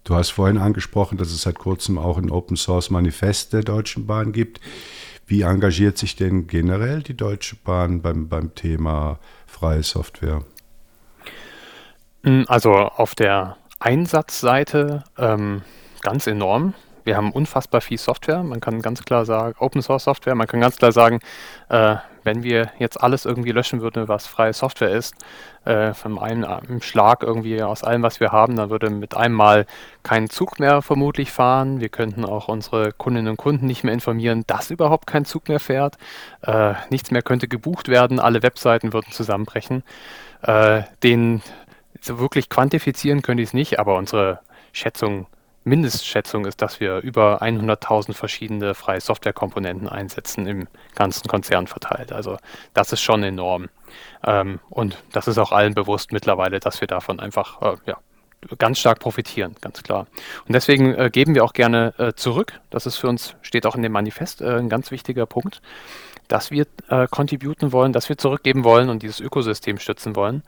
Du 0.05 0.15
hast 0.17 0.31
vorhin 0.31 0.59
angesprochen, 0.59 1.17
dass 1.17 1.31
es 1.31 1.43
seit 1.43 1.59
kurzem 1.59 1.97
auch 1.97 2.19
ein 2.19 2.31
Open 2.31 2.57
Source 2.57 2.91
Manifest 2.91 3.53
der 3.53 3.63
Deutschen 3.63 4.07
Bahn 4.07 4.33
gibt. 4.33 4.61
Wie 5.27 5.43
engagiert 5.43 5.97
sich 5.97 6.17
denn 6.17 6.49
generell 6.49 7.03
die 7.03 7.17
Deutsche 7.17 7.57
Bahn 7.57 8.03
beim, 8.03 8.29
beim 8.29 8.55
Thema 8.55 9.21
freie 9.47 9.85
Software? 9.85 10.45
Hm, 12.25 12.45
also 12.49 12.73
auf 12.73 13.15
der 13.15 13.57
Einsatzseite 13.81 15.05
ähm, 15.19 15.63
ganz 16.03 16.27
enorm. 16.27 16.75
Wir 17.05 17.17
haben 17.17 17.33
unfassbar 17.33 17.81
viel 17.81 17.99
Software. 17.99 18.45
Man 18.45 18.61
kann 18.61 18.81
ganz 18.81 19.03
klar 19.03 19.25
sagen, 19.25 19.57
Open 19.59 19.83
Source 19.83 20.05
Software, 20.05 20.37
man 20.37 20.47
kann 20.47 20.61
ganz 20.61 20.77
klar 20.77 20.93
sagen, 20.93 21.19
äh, 21.69 21.97
wenn 22.25 22.45
wir 22.45 22.71
jetzt 22.79 23.03
alles 23.03 23.25
irgendwie 23.25 23.51
löschen 23.51 23.81
würden, 23.81 24.07
was 24.07 24.29
freie 24.29 24.53
Software 24.53 24.91
ist, 24.91 25.17
äh, 25.65 25.95
von 25.95 26.17
einem, 26.19 26.45
einem 26.45 26.81
Schlag 26.81 27.25
irgendwie 27.25 27.61
aus 27.61 27.83
allem, 27.83 28.03
was 28.03 28.21
wir 28.21 28.31
haben, 28.31 28.55
dann 28.55 28.71
würde 28.71 28.91
mit 28.91 29.17
einem 29.17 29.35
Mal 29.35 29.67
kein 30.05 30.31
Zug 30.31 30.61
mehr 30.61 30.83
vermutlich 30.83 31.33
fahren. 31.33 31.81
Wir 31.81 31.89
könnten 31.89 32.25
auch 32.25 32.47
unsere 32.47 32.93
Kundinnen 32.93 33.31
und 33.31 33.37
Kunden 33.37 33.67
nicht 33.67 33.83
mehr 33.83 33.95
informieren, 33.95 34.45
dass 34.47 34.71
überhaupt 34.71 35.09
kein 35.09 35.25
Zug 35.25 35.49
mehr 35.49 35.61
fährt. 35.61 35.97
Äh, 36.43 36.75
nichts 36.91 37.11
mehr 37.11 37.23
könnte 37.23 37.49
gebucht 37.49 37.89
werden, 37.89 38.21
alle 38.21 38.45
Webseiten 38.45 38.93
würden 38.93 39.11
zusammenbrechen. 39.11 39.83
Äh, 40.43 40.83
den 41.03 41.43
so 42.03 42.19
wirklich 42.19 42.49
quantifizieren 42.49 43.23
könnte 43.23 43.43
ich 43.43 43.51
es 43.51 43.55
nicht, 43.55 43.79
aber 43.79 43.97
unsere 43.97 44.41
Schätzung, 44.73 45.27
Mindestschätzung 45.65 46.45
ist, 46.45 46.61
dass 46.61 46.81
wir 46.81 46.99
über 46.99 47.41
100.000 47.41 48.15
verschiedene 48.15 48.75
freie 48.75 49.01
Softwarekomponenten 49.01 49.89
einsetzen 49.89 50.47
im 50.47 50.67
ganzen 50.97 51.29
Konzern 51.29 51.69
verteilt. 51.69 52.13
Also 52.13 52.37
das 52.75 52.93
ist 52.93 53.01
schon 53.01 53.23
enorm. 53.23 53.69
Ähm, 54.25 54.59
und 54.71 55.03
das 55.13 55.29
ist 55.29 55.39
auch 55.39 55.53
allen 55.53 55.75
bewusst 55.75 56.13
mittlerweile, 56.13 56.59
dass 56.59 56.81
wir 56.81 56.89
davon 56.89 57.21
einfach 57.21 57.63
äh, 57.63 57.77
ja, 57.87 57.97
ganz 58.59 58.81
stark 58.81 58.99
profitieren, 58.99 59.55
ganz 59.61 59.85
klar. 59.85 60.09
Und 60.47 60.55
deswegen 60.55 60.95
äh, 60.95 61.11
geben 61.11 61.37
wir 61.37 61.45
auch 61.45 61.53
gerne 61.53 61.95
äh, 61.99 62.13
zurück. 62.15 62.61
Das 62.71 62.87
ist 62.87 62.97
für 62.97 63.09
uns, 63.09 63.37
steht 63.43 63.65
auch 63.65 63.77
in 63.77 63.83
dem 63.83 63.93
Manifest, 63.93 64.41
äh, 64.41 64.57
ein 64.57 64.69
ganz 64.69 64.91
wichtiger 64.91 65.27
Punkt, 65.27 65.63
dass 66.27 66.51
wir 66.51 66.67
äh, 66.89 67.07
contributen 67.09 67.71
wollen, 67.73 67.93
dass 67.93 68.09
wir 68.09 68.19
zurückgeben 68.19 68.65
wollen 68.65 68.89
und 68.89 69.03
dieses 69.03 69.21
Ökosystem 69.21 69.79
stützen 69.79 70.17
wollen. 70.17 70.43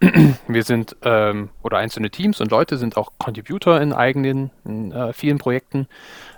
wir 0.48 0.62
sind 0.62 0.96
ähm, 1.02 1.50
oder 1.62 1.78
einzelne 1.78 2.10
Teams 2.10 2.40
und 2.40 2.50
Leute 2.50 2.78
sind 2.78 2.96
auch 2.96 3.12
Contributor 3.18 3.80
in 3.80 3.92
eigenen, 3.92 4.50
in 4.64 4.92
äh, 4.92 5.12
vielen 5.12 5.38
Projekten. 5.38 5.88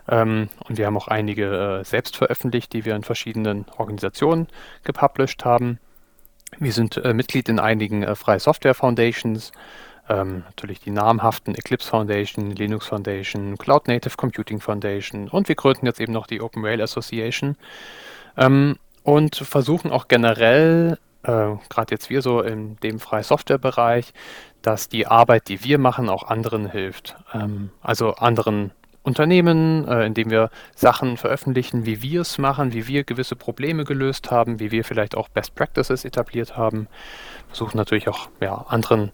Ähm, 0.08 0.48
und 0.68 0.78
wir 0.78 0.86
haben 0.86 0.96
auch 0.96 1.08
einige 1.08 1.80
äh, 1.80 1.84
selbst 1.84 2.16
veröffentlicht, 2.16 2.72
die 2.72 2.84
wir 2.84 2.96
in 2.96 3.04
verschiedenen 3.04 3.66
Organisationen 3.76 4.48
gepublished 4.82 5.44
haben. 5.44 5.78
Wir 6.58 6.72
sind 6.72 6.96
äh, 6.96 7.14
Mitglied 7.14 7.48
in 7.48 7.60
einigen 7.60 8.02
äh, 8.02 8.16
Freie 8.16 8.40
Software 8.40 8.74
Foundations, 8.74 9.52
ähm, 10.08 10.42
natürlich 10.46 10.80
die 10.80 10.90
namhaften 10.90 11.54
Eclipse 11.54 11.88
Foundation, 11.88 12.50
Linux 12.50 12.86
Foundation, 12.86 13.56
Cloud 13.58 13.86
Native 13.86 14.16
Computing 14.16 14.60
Foundation 14.60 15.28
und 15.28 15.48
wir 15.48 15.54
gründen 15.54 15.86
jetzt 15.86 16.00
eben 16.00 16.12
noch 16.12 16.26
die 16.26 16.40
Open 16.40 16.64
Rail 16.64 16.82
Association 16.82 17.56
ähm, 18.36 18.76
und 19.04 19.36
versuchen 19.36 19.92
auch 19.92 20.08
generell 20.08 20.98
äh, 21.22 21.56
gerade 21.68 21.90
jetzt 21.90 22.10
wir 22.10 22.22
so 22.22 22.40
in 22.40 22.76
dem 22.76 22.98
Freie 23.00 23.22
Software-Bereich, 23.22 24.12
dass 24.62 24.88
die 24.88 25.06
Arbeit, 25.06 25.48
die 25.48 25.64
wir 25.64 25.78
machen, 25.78 26.08
auch 26.08 26.24
anderen 26.24 26.70
hilft. 26.70 27.16
Ähm, 27.34 27.70
also 27.80 28.14
anderen 28.14 28.72
Unternehmen, 29.02 29.86
äh, 29.88 30.06
indem 30.06 30.30
wir 30.30 30.50
Sachen 30.76 31.16
veröffentlichen, 31.16 31.86
wie 31.86 32.02
wir 32.02 32.20
es 32.20 32.38
machen, 32.38 32.72
wie 32.72 32.86
wir 32.86 33.02
gewisse 33.02 33.34
Probleme 33.34 33.84
gelöst 33.84 34.30
haben, 34.30 34.60
wie 34.60 34.70
wir 34.70 34.84
vielleicht 34.84 35.16
auch 35.16 35.28
Best 35.28 35.54
Practices 35.56 36.04
etabliert 36.04 36.56
haben. 36.56 36.86
Versuchen 37.48 37.76
natürlich 37.76 38.08
auch 38.08 38.28
ja, 38.40 38.54
anderen 38.68 39.10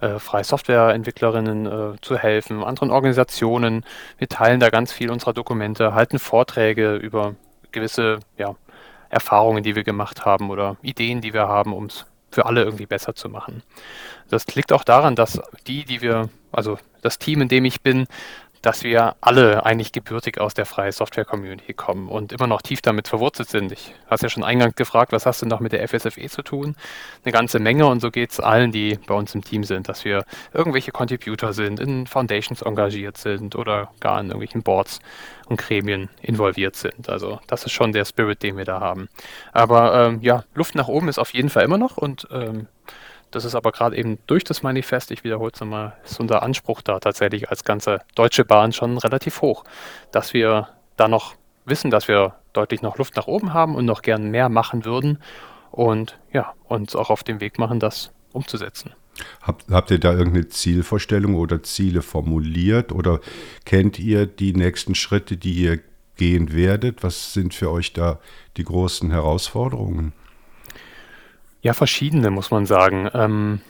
äh, 0.00 0.20
freie 0.20 0.44
Softwareentwicklerinnen 0.44 1.66
äh, 1.66 2.00
zu 2.00 2.16
helfen, 2.16 2.62
anderen 2.62 2.90
Organisationen. 2.90 3.84
Wir 4.18 4.28
teilen 4.28 4.60
da 4.60 4.70
ganz 4.70 4.92
viel 4.92 5.10
unserer 5.10 5.32
Dokumente, 5.32 5.92
halten 5.92 6.20
Vorträge 6.20 6.94
über 6.94 7.34
gewisse 7.72 8.20
ja, 8.36 8.54
Erfahrungen, 9.12 9.62
die 9.62 9.76
wir 9.76 9.84
gemacht 9.84 10.24
haben 10.24 10.50
oder 10.50 10.76
Ideen, 10.82 11.20
die 11.20 11.34
wir 11.34 11.46
haben, 11.46 11.74
um 11.74 11.84
es 11.86 12.06
für 12.30 12.46
alle 12.46 12.64
irgendwie 12.64 12.86
besser 12.86 13.14
zu 13.14 13.28
machen. 13.28 13.62
Das 14.30 14.46
liegt 14.54 14.72
auch 14.72 14.84
daran, 14.84 15.14
dass 15.14 15.38
die, 15.66 15.84
die 15.84 16.00
wir, 16.00 16.30
also 16.50 16.78
das 17.02 17.18
Team, 17.18 17.42
in 17.42 17.48
dem 17.48 17.66
ich 17.66 17.82
bin, 17.82 18.06
dass 18.62 18.84
wir 18.84 19.16
alle 19.20 19.66
eigentlich 19.66 19.92
gebürtig 19.92 20.40
aus 20.40 20.54
der 20.54 20.66
freien 20.66 20.92
Software-Community 20.92 21.74
kommen 21.74 22.08
und 22.08 22.32
immer 22.32 22.46
noch 22.46 22.62
tief 22.62 22.80
damit 22.80 23.08
verwurzelt 23.08 23.48
sind. 23.48 23.72
Ich 23.72 23.94
hast 24.06 24.22
ja 24.22 24.28
schon 24.28 24.44
eingangs 24.44 24.76
gefragt, 24.76 25.12
was 25.12 25.26
hast 25.26 25.42
du 25.42 25.46
noch 25.46 25.60
mit 25.60 25.72
der 25.72 25.86
FSFE 25.86 26.28
zu 26.28 26.42
tun? 26.42 26.76
Eine 27.24 27.32
ganze 27.32 27.58
Menge 27.58 27.86
und 27.86 28.00
so 28.00 28.10
geht 28.10 28.30
es 28.30 28.40
allen, 28.40 28.70
die 28.70 28.98
bei 29.06 29.14
uns 29.14 29.34
im 29.34 29.42
Team 29.42 29.64
sind, 29.64 29.88
dass 29.88 30.04
wir 30.04 30.24
irgendwelche 30.52 30.92
Contributor 30.92 31.52
sind, 31.52 31.80
in 31.80 32.06
Foundations 32.06 32.62
engagiert 32.62 33.18
sind 33.18 33.56
oder 33.56 33.90
gar 33.98 34.20
in 34.20 34.26
irgendwelchen 34.26 34.62
Boards 34.62 35.00
und 35.48 35.58
Gremien 35.58 36.08
involviert 36.20 36.76
sind. 36.76 37.08
Also 37.08 37.40
das 37.48 37.64
ist 37.64 37.72
schon 37.72 37.92
der 37.92 38.04
Spirit, 38.04 38.42
den 38.44 38.56
wir 38.56 38.64
da 38.64 38.80
haben. 38.80 39.08
Aber 39.52 40.06
ähm, 40.08 40.20
ja, 40.22 40.44
Luft 40.54 40.76
nach 40.76 40.88
oben 40.88 41.08
ist 41.08 41.18
auf 41.18 41.34
jeden 41.34 41.50
Fall 41.50 41.64
immer 41.64 41.78
noch 41.78 41.96
und 41.96 42.28
ähm, 42.30 42.68
das 43.32 43.44
ist 43.44 43.54
aber 43.54 43.72
gerade 43.72 43.96
eben 43.96 44.18
durch 44.26 44.44
das 44.44 44.62
Manifest, 44.62 45.10
ich 45.10 45.24
wiederhole 45.24 45.50
es 45.52 45.60
nochmal, 45.60 45.94
ist 46.04 46.20
unser 46.20 46.42
Anspruch 46.42 46.82
da 46.82 47.00
tatsächlich 47.00 47.50
als 47.50 47.64
ganze 47.64 48.00
Deutsche 48.14 48.44
Bahn 48.44 48.72
schon 48.72 48.98
relativ 48.98 49.40
hoch, 49.42 49.64
dass 50.12 50.32
wir 50.34 50.68
da 50.96 51.08
noch 51.08 51.34
wissen, 51.64 51.90
dass 51.90 52.08
wir 52.08 52.34
deutlich 52.52 52.82
noch 52.82 52.98
Luft 52.98 53.16
nach 53.16 53.26
oben 53.26 53.54
haben 53.54 53.74
und 53.74 53.84
noch 53.84 54.02
gern 54.02 54.30
mehr 54.30 54.48
machen 54.48 54.84
würden 54.84 55.18
und 55.70 56.18
ja, 56.32 56.52
uns 56.68 56.94
auch 56.94 57.10
auf 57.10 57.24
den 57.24 57.40
Weg 57.40 57.58
machen, 57.58 57.80
das 57.80 58.12
umzusetzen. 58.32 58.94
Habt, 59.42 59.70
habt 59.70 59.90
ihr 59.90 59.98
da 59.98 60.12
irgendeine 60.12 60.48
Zielvorstellung 60.48 61.34
oder 61.34 61.62
Ziele 61.62 62.02
formuliert 62.02 62.92
oder 62.92 63.20
kennt 63.64 63.98
ihr 63.98 64.26
die 64.26 64.54
nächsten 64.54 64.94
Schritte, 64.94 65.36
die 65.36 65.52
ihr 65.52 65.80
gehen 66.16 66.52
werdet? 66.54 67.02
Was 67.02 67.32
sind 67.32 67.54
für 67.54 67.70
euch 67.70 67.92
da 67.92 68.18
die 68.56 68.64
großen 68.64 69.10
Herausforderungen? 69.10 70.12
Ja, 71.62 71.74
verschiedene, 71.74 72.30
muss 72.30 72.50
man 72.50 72.66
sagen. 72.66 73.08
Ähm, 73.14 73.60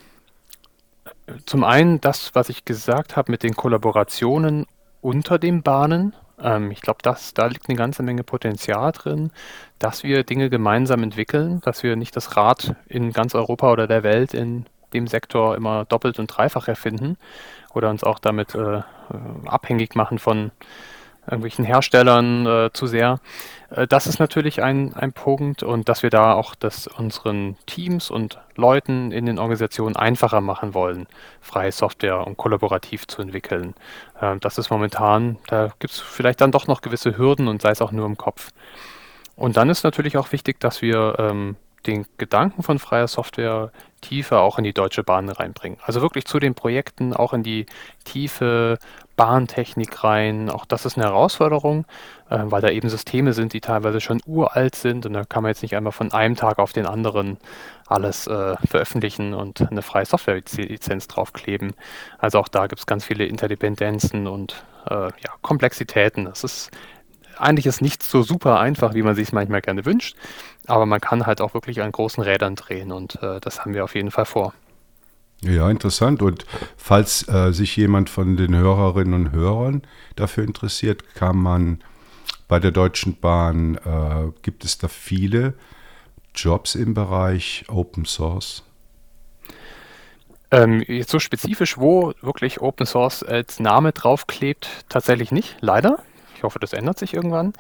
zum 1.44 1.62
einen 1.62 2.00
das, 2.00 2.34
was 2.34 2.48
ich 2.48 2.64
gesagt 2.64 3.16
habe 3.16 3.30
mit 3.30 3.42
den 3.42 3.54
Kollaborationen 3.54 4.66
unter 5.02 5.38
den 5.38 5.62
Bahnen. 5.62 6.14
Ähm, 6.40 6.70
ich 6.70 6.80
glaube, 6.80 7.00
da 7.02 7.46
liegt 7.46 7.68
eine 7.68 7.76
ganze 7.76 8.02
Menge 8.02 8.24
Potenzial 8.24 8.92
drin, 8.92 9.30
dass 9.78 10.04
wir 10.04 10.24
Dinge 10.24 10.48
gemeinsam 10.48 11.02
entwickeln, 11.02 11.60
dass 11.60 11.82
wir 11.82 11.96
nicht 11.96 12.16
das 12.16 12.34
Rad 12.36 12.74
in 12.86 13.12
ganz 13.12 13.34
Europa 13.34 13.70
oder 13.70 13.86
der 13.86 14.02
Welt 14.02 14.32
in 14.32 14.64
dem 14.94 15.06
Sektor 15.06 15.54
immer 15.54 15.84
doppelt 15.84 16.18
und 16.18 16.28
dreifach 16.28 16.68
erfinden 16.68 17.18
oder 17.74 17.90
uns 17.90 18.04
auch 18.04 18.18
damit 18.18 18.54
äh, 18.54 18.82
abhängig 19.44 19.94
machen 19.96 20.18
von 20.18 20.50
irgendwelchen 21.26 21.64
Herstellern 21.64 22.46
äh, 22.46 22.70
zu 22.72 22.86
sehr. 22.86 23.20
Äh, 23.70 23.86
das 23.86 24.06
ist 24.06 24.18
natürlich 24.18 24.62
ein, 24.62 24.94
ein 24.94 25.12
Punkt 25.12 25.62
und 25.62 25.88
dass 25.88 26.02
wir 26.02 26.10
da 26.10 26.34
auch 26.34 26.54
das 26.54 26.86
unseren 26.86 27.56
Teams 27.66 28.10
und 28.10 28.38
Leuten 28.56 29.12
in 29.12 29.26
den 29.26 29.38
Organisationen 29.38 29.96
einfacher 29.96 30.40
machen 30.40 30.74
wollen, 30.74 31.06
freie 31.40 31.72
Software 31.72 32.26
und 32.26 32.36
kollaborativ 32.36 33.06
zu 33.06 33.22
entwickeln. 33.22 33.74
Äh, 34.20 34.36
das 34.38 34.58
ist 34.58 34.70
momentan, 34.70 35.38
da 35.46 35.72
gibt 35.78 35.94
es 35.94 36.00
vielleicht 36.00 36.40
dann 36.40 36.52
doch 36.52 36.66
noch 36.66 36.80
gewisse 36.80 37.16
Hürden 37.16 37.48
und 37.48 37.62
sei 37.62 37.70
es 37.70 37.82
auch 37.82 37.92
nur 37.92 38.06
im 38.06 38.16
Kopf. 38.16 38.50
Und 39.36 39.56
dann 39.56 39.70
ist 39.70 39.84
natürlich 39.84 40.16
auch 40.16 40.32
wichtig, 40.32 40.60
dass 40.60 40.82
wir 40.82 41.16
ähm, 41.18 41.56
den 41.86 42.06
Gedanken 42.18 42.62
von 42.62 42.78
freier 42.78 43.08
Software 43.08 43.72
tiefer 44.00 44.40
auch 44.40 44.58
in 44.58 44.64
die 44.64 44.72
Deutsche 44.72 45.02
Bahn 45.02 45.28
reinbringen. 45.28 45.78
Also 45.82 46.00
wirklich 46.00 46.26
zu 46.26 46.38
den 46.38 46.54
Projekten, 46.54 47.14
auch 47.14 47.32
in 47.32 47.42
die 47.42 47.66
tiefe 48.04 48.78
Bahntechnik 49.22 50.02
rein. 50.02 50.50
Auch 50.50 50.64
das 50.64 50.84
ist 50.84 50.98
eine 50.98 51.06
Herausforderung, 51.06 51.84
äh, 52.28 52.40
weil 52.42 52.60
da 52.60 52.70
eben 52.70 52.88
Systeme 52.88 53.32
sind, 53.34 53.52
die 53.52 53.60
teilweise 53.60 54.00
schon 54.00 54.20
uralt 54.26 54.74
sind 54.74 55.06
und 55.06 55.12
da 55.12 55.24
kann 55.24 55.44
man 55.44 55.50
jetzt 55.50 55.62
nicht 55.62 55.76
einmal 55.76 55.92
von 55.92 56.10
einem 56.12 56.34
Tag 56.34 56.58
auf 56.58 56.72
den 56.72 56.86
anderen 56.86 57.38
alles 57.86 58.26
äh, 58.26 58.56
veröffentlichen 58.66 59.32
und 59.32 59.70
eine 59.70 59.82
freie 59.82 60.06
Software-Lizenz 60.06 61.06
draufkleben. 61.06 61.74
Also 62.18 62.40
auch 62.40 62.48
da 62.48 62.66
gibt 62.66 62.80
es 62.80 62.86
ganz 62.86 63.04
viele 63.04 63.24
Interdependenzen 63.24 64.26
und 64.26 64.64
äh, 64.90 64.94
ja, 64.94 65.30
Komplexitäten. 65.40 66.24
Das 66.24 66.42
ist 66.42 66.72
eigentlich 67.38 67.66
ist 67.66 67.80
nichts 67.80 68.10
so 68.10 68.24
super 68.24 68.58
einfach, 68.58 68.92
wie 68.94 69.02
man 69.02 69.14
sich 69.14 69.28
es 69.28 69.32
manchmal 69.32 69.60
gerne 69.60 69.86
wünscht, 69.86 70.16
aber 70.66 70.84
man 70.84 71.00
kann 71.00 71.26
halt 71.26 71.40
auch 71.40 71.54
wirklich 71.54 71.80
an 71.80 71.92
großen 71.92 72.24
Rädern 72.24 72.56
drehen 72.56 72.90
und 72.90 73.22
äh, 73.22 73.38
das 73.38 73.60
haben 73.60 73.72
wir 73.72 73.84
auf 73.84 73.94
jeden 73.94 74.10
Fall 74.10 74.26
vor. 74.26 74.52
Ja, 75.44 75.68
interessant. 75.70 76.22
Und 76.22 76.46
falls 76.76 77.26
äh, 77.28 77.52
sich 77.52 77.76
jemand 77.76 78.08
von 78.08 78.36
den 78.36 78.54
Hörerinnen 78.54 79.14
und 79.14 79.32
Hörern 79.32 79.82
dafür 80.14 80.44
interessiert, 80.44 81.14
kann 81.14 81.36
man 81.36 81.82
bei 82.46 82.60
der 82.60 82.70
Deutschen 82.70 83.18
Bahn, 83.18 83.76
äh, 83.76 84.30
gibt 84.42 84.64
es 84.64 84.78
da 84.78 84.86
viele 84.88 85.54
Jobs 86.34 86.74
im 86.74 86.94
Bereich 86.94 87.64
Open 87.68 88.04
Source? 88.04 88.62
Ähm, 90.52 90.84
jetzt 90.86 91.10
so 91.10 91.18
spezifisch, 91.18 91.78
wo 91.78 92.12
wirklich 92.20 92.60
Open 92.60 92.86
Source 92.86 93.22
als 93.22 93.58
Name 93.58 93.92
draufklebt, 93.92 94.68
tatsächlich 94.88 95.32
nicht, 95.32 95.56
leider. 95.60 95.98
Ich 96.36 96.42
hoffe, 96.42 96.58
das 96.58 96.72
ändert 96.72 96.98
sich 96.98 97.14
irgendwann. 97.14 97.52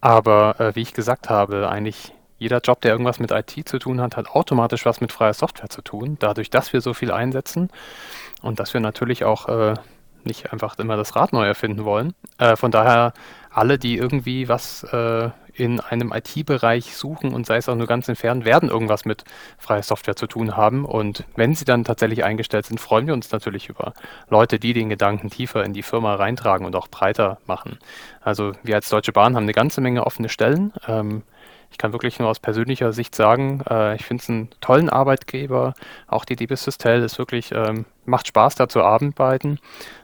Aber 0.00 0.58
äh, 0.58 0.74
wie 0.74 0.82
ich 0.82 0.94
gesagt 0.94 1.28
habe, 1.28 1.68
eigentlich 1.68 2.12
jeder 2.40 2.58
Job, 2.58 2.80
der 2.80 2.92
irgendwas 2.92 3.20
mit 3.20 3.30
IT 3.30 3.68
zu 3.68 3.78
tun 3.78 4.00
hat, 4.00 4.16
hat 4.16 4.30
automatisch 4.30 4.86
was 4.86 5.00
mit 5.00 5.12
freier 5.12 5.34
Software 5.34 5.68
zu 5.68 5.82
tun. 5.82 6.16
Dadurch, 6.18 6.50
dass 6.50 6.72
wir 6.72 6.80
so 6.80 6.94
viel 6.94 7.12
einsetzen 7.12 7.68
und 8.42 8.58
dass 8.58 8.74
wir 8.74 8.80
natürlich 8.80 9.24
auch 9.24 9.48
äh, 9.48 9.74
nicht 10.24 10.52
einfach 10.52 10.78
immer 10.78 10.96
das 10.96 11.14
Rad 11.16 11.32
neu 11.32 11.46
erfinden 11.46 11.84
wollen. 11.84 12.14
Äh, 12.38 12.56
von 12.56 12.70
daher 12.70 13.12
alle, 13.50 13.78
die 13.78 13.96
irgendwie 13.96 14.48
was 14.48 14.84
äh, 14.84 15.30
in 15.52 15.80
einem 15.80 16.12
IT-Bereich 16.12 16.96
suchen 16.96 17.34
und 17.34 17.44
sei 17.44 17.58
es 17.58 17.68
auch 17.68 17.74
nur 17.74 17.86
ganz 17.86 18.08
entfernt, 18.08 18.46
werden 18.46 18.70
irgendwas 18.70 19.04
mit 19.04 19.24
freier 19.58 19.82
Software 19.82 20.16
zu 20.16 20.26
tun 20.26 20.56
haben. 20.56 20.86
Und 20.86 21.24
wenn 21.36 21.54
sie 21.54 21.66
dann 21.66 21.84
tatsächlich 21.84 22.24
eingestellt 22.24 22.64
sind, 22.64 22.80
freuen 22.80 23.06
wir 23.06 23.12
uns 23.12 23.30
natürlich 23.30 23.68
über 23.68 23.92
Leute, 24.30 24.58
die 24.58 24.72
den 24.72 24.88
Gedanken 24.88 25.28
tiefer 25.28 25.62
in 25.62 25.74
die 25.74 25.82
Firma 25.82 26.14
reintragen 26.14 26.64
und 26.64 26.74
auch 26.74 26.88
breiter 26.88 27.36
machen. 27.46 27.78
Also 28.22 28.52
wir 28.62 28.76
als 28.76 28.88
Deutsche 28.88 29.12
Bahn 29.12 29.36
haben 29.36 29.42
eine 29.42 29.52
ganze 29.52 29.82
Menge 29.82 30.06
offene 30.06 30.30
Stellen. 30.30 30.72
Ähm, 30.88 31.22
ich 31.70 31.78
kann 31.78 31.92
wirklich 31.92 32.18
nur 32.18 32.28
aus 32.28 32.40
persönlicher 32.40 32.92
Sicht 32.92 33.14
sagen, 33.14 33.62
äh, 33.68 33.94
ich 33.94 34.04
finde 34.04 34.22
es 34.22 34.28
einen 34.28 34.48
tollen 34.60 34.90
Arbeitgeber. 34.90 35.74
Auch 36.08 36.24
die 36.24 36.36
DB 36.36 36.54
Systel 36.54 37.02
ist 37.02 37.18
wirklich, 37.18 37.52
ähm, 37.52 37.84
macht 38.04 38.26
Spaß 38.26 38.56
da 38.56 38.68
zu 38.68 38.82
arbeiten. 38.82 39.58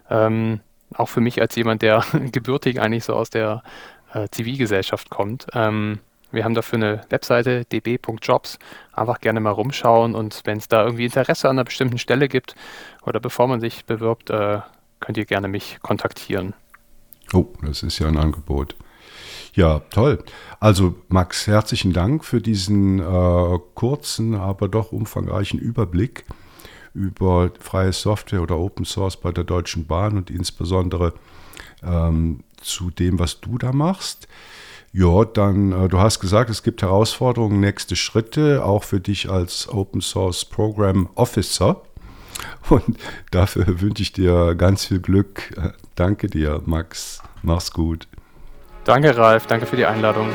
Ähm, 0.08 0.60
auch 0.94 1.08
für 1.08 1.20
mich 1.20 1.40
als 1.40 1.56
jemand, 1.56 1.82
der 1.82 2.04
gebürtig 2.32 2.80
eigentlich 2.80 3.04
so 3.04 3.14
aus 3.14 3.30
der 3.30 3.62
äh, 4.12 4.28
Zivilgesellschaft 4.30 5.10
kommt. 5.10 5.46
Ähm, 5.52 5.98
wir 6.32 6.44
haben 6.44 6.54
dafür 6.54 6.76
eine 6.76 7.00
Webseite 7.08 7.64
db.jobs. 7.64 8.58
Einfach 8.92 9.20
gerne 9.20 9.40
mal 9.40 9.50
rumschauen 9.50 10.14
und 10.14 10.42
wenn 10.44 10.58
es 10.58 10.68
da 10.68 10.84
irgendwie 10.84 11.04
Interesse 11.04 11.48
an 11.48 11.56
einer 11.56 11.64
bestimmten 11.64 11.98
Stelle 11.98 12.28
gibt 12.28 12.54
oder 13.04 13.20
bevor 13.20 13.46
man 13.48 13.60
sich 13.60 13.84
bewirbt, 13.84 14.30
äh, 14.30 14.60
könnt 15.00 15.18
ihr 15.18 15.24
gerne 15.24 15.48
mich 15.48 15.78
kontaktieren. 15.82 16.54
Oh, 17.32 17.46
das 17.62 17.82
ist 17.82 17.98
ja 17.98 18.08
ein 18.08 18.16
Angebot. 18.16 18.76
Ja, 19.56 19.80
toll. 19.88 20.22
Also 20.60 20.94
Max, 21.08 21.46
herzlichen 21.46 21.94
Dank 21.94 22.26
für 22.26 22.42
diesen 22.42 22.98
äh, 22.98 23.58
kurzen, 23.74 24.34
aber 24.34 24.68
doch 24.68 24.92
umfangreichen 24.92 25.58
Überblick 25.58 26.26
über 26.92 27.50
freie 27.58 27.94
Software 27.94 28.42
oder 28.42 28.58
Open 28.58 28.84
Source 28.84 29.16
bei 29.16 29.32
der 29.32 29.44
Deutschen 29.44 29.86
Bahn 29.86 30.18
und 30.18 30.30
insbesondere 30.30 31.14
ähm, 31.82 32.40
zu 32.58 32.90
dem, 32.90 33.18
was 33.18 33.40
du 33.40 33.56
da 33.56 33.72
machst. 33.72 34.28
Ja, 34.92 35.24
dann, 35.24 35.72
äh, 35.72 35.88
du 35.88 36.00
hast 36.00 36.20
gesagt, 36.20 36.50
es 36.50 36.62
gibt 36.62 36.82
Herausforderungen, 36.82 37.58
nächste 37.58 37.96
Schritte, 37.96 38.62
auch 38.62 38.84
für 38.84 39.00
dich 39.00 39.30
als 39.30 39.70
Open 39.70 40.02
Source 40.02 40.44
Program 40.44 41.08
Officer. 41.14 41.80
Und 42.68 42.98
dafür 43.30 43.64
wünsche 43.80 44.02
ich 44.02 44.12
dir 44.12 44.54
ganz 44.54 44.84
viel 44.84 45.00
Glück. 45.00 45.54
Danke 45.94 46.26
dir, 46.26 46.60
Max. 46.66 47.22
Mach's 47.42 47.72
gut. 47.72 48.06
Danke, 48.86 49.16
Ralf. 49.16 49.46
Danke 49.48 49.66
für 49.66 49.76
die 49.76 49.84
Einladung. 49.84 50.28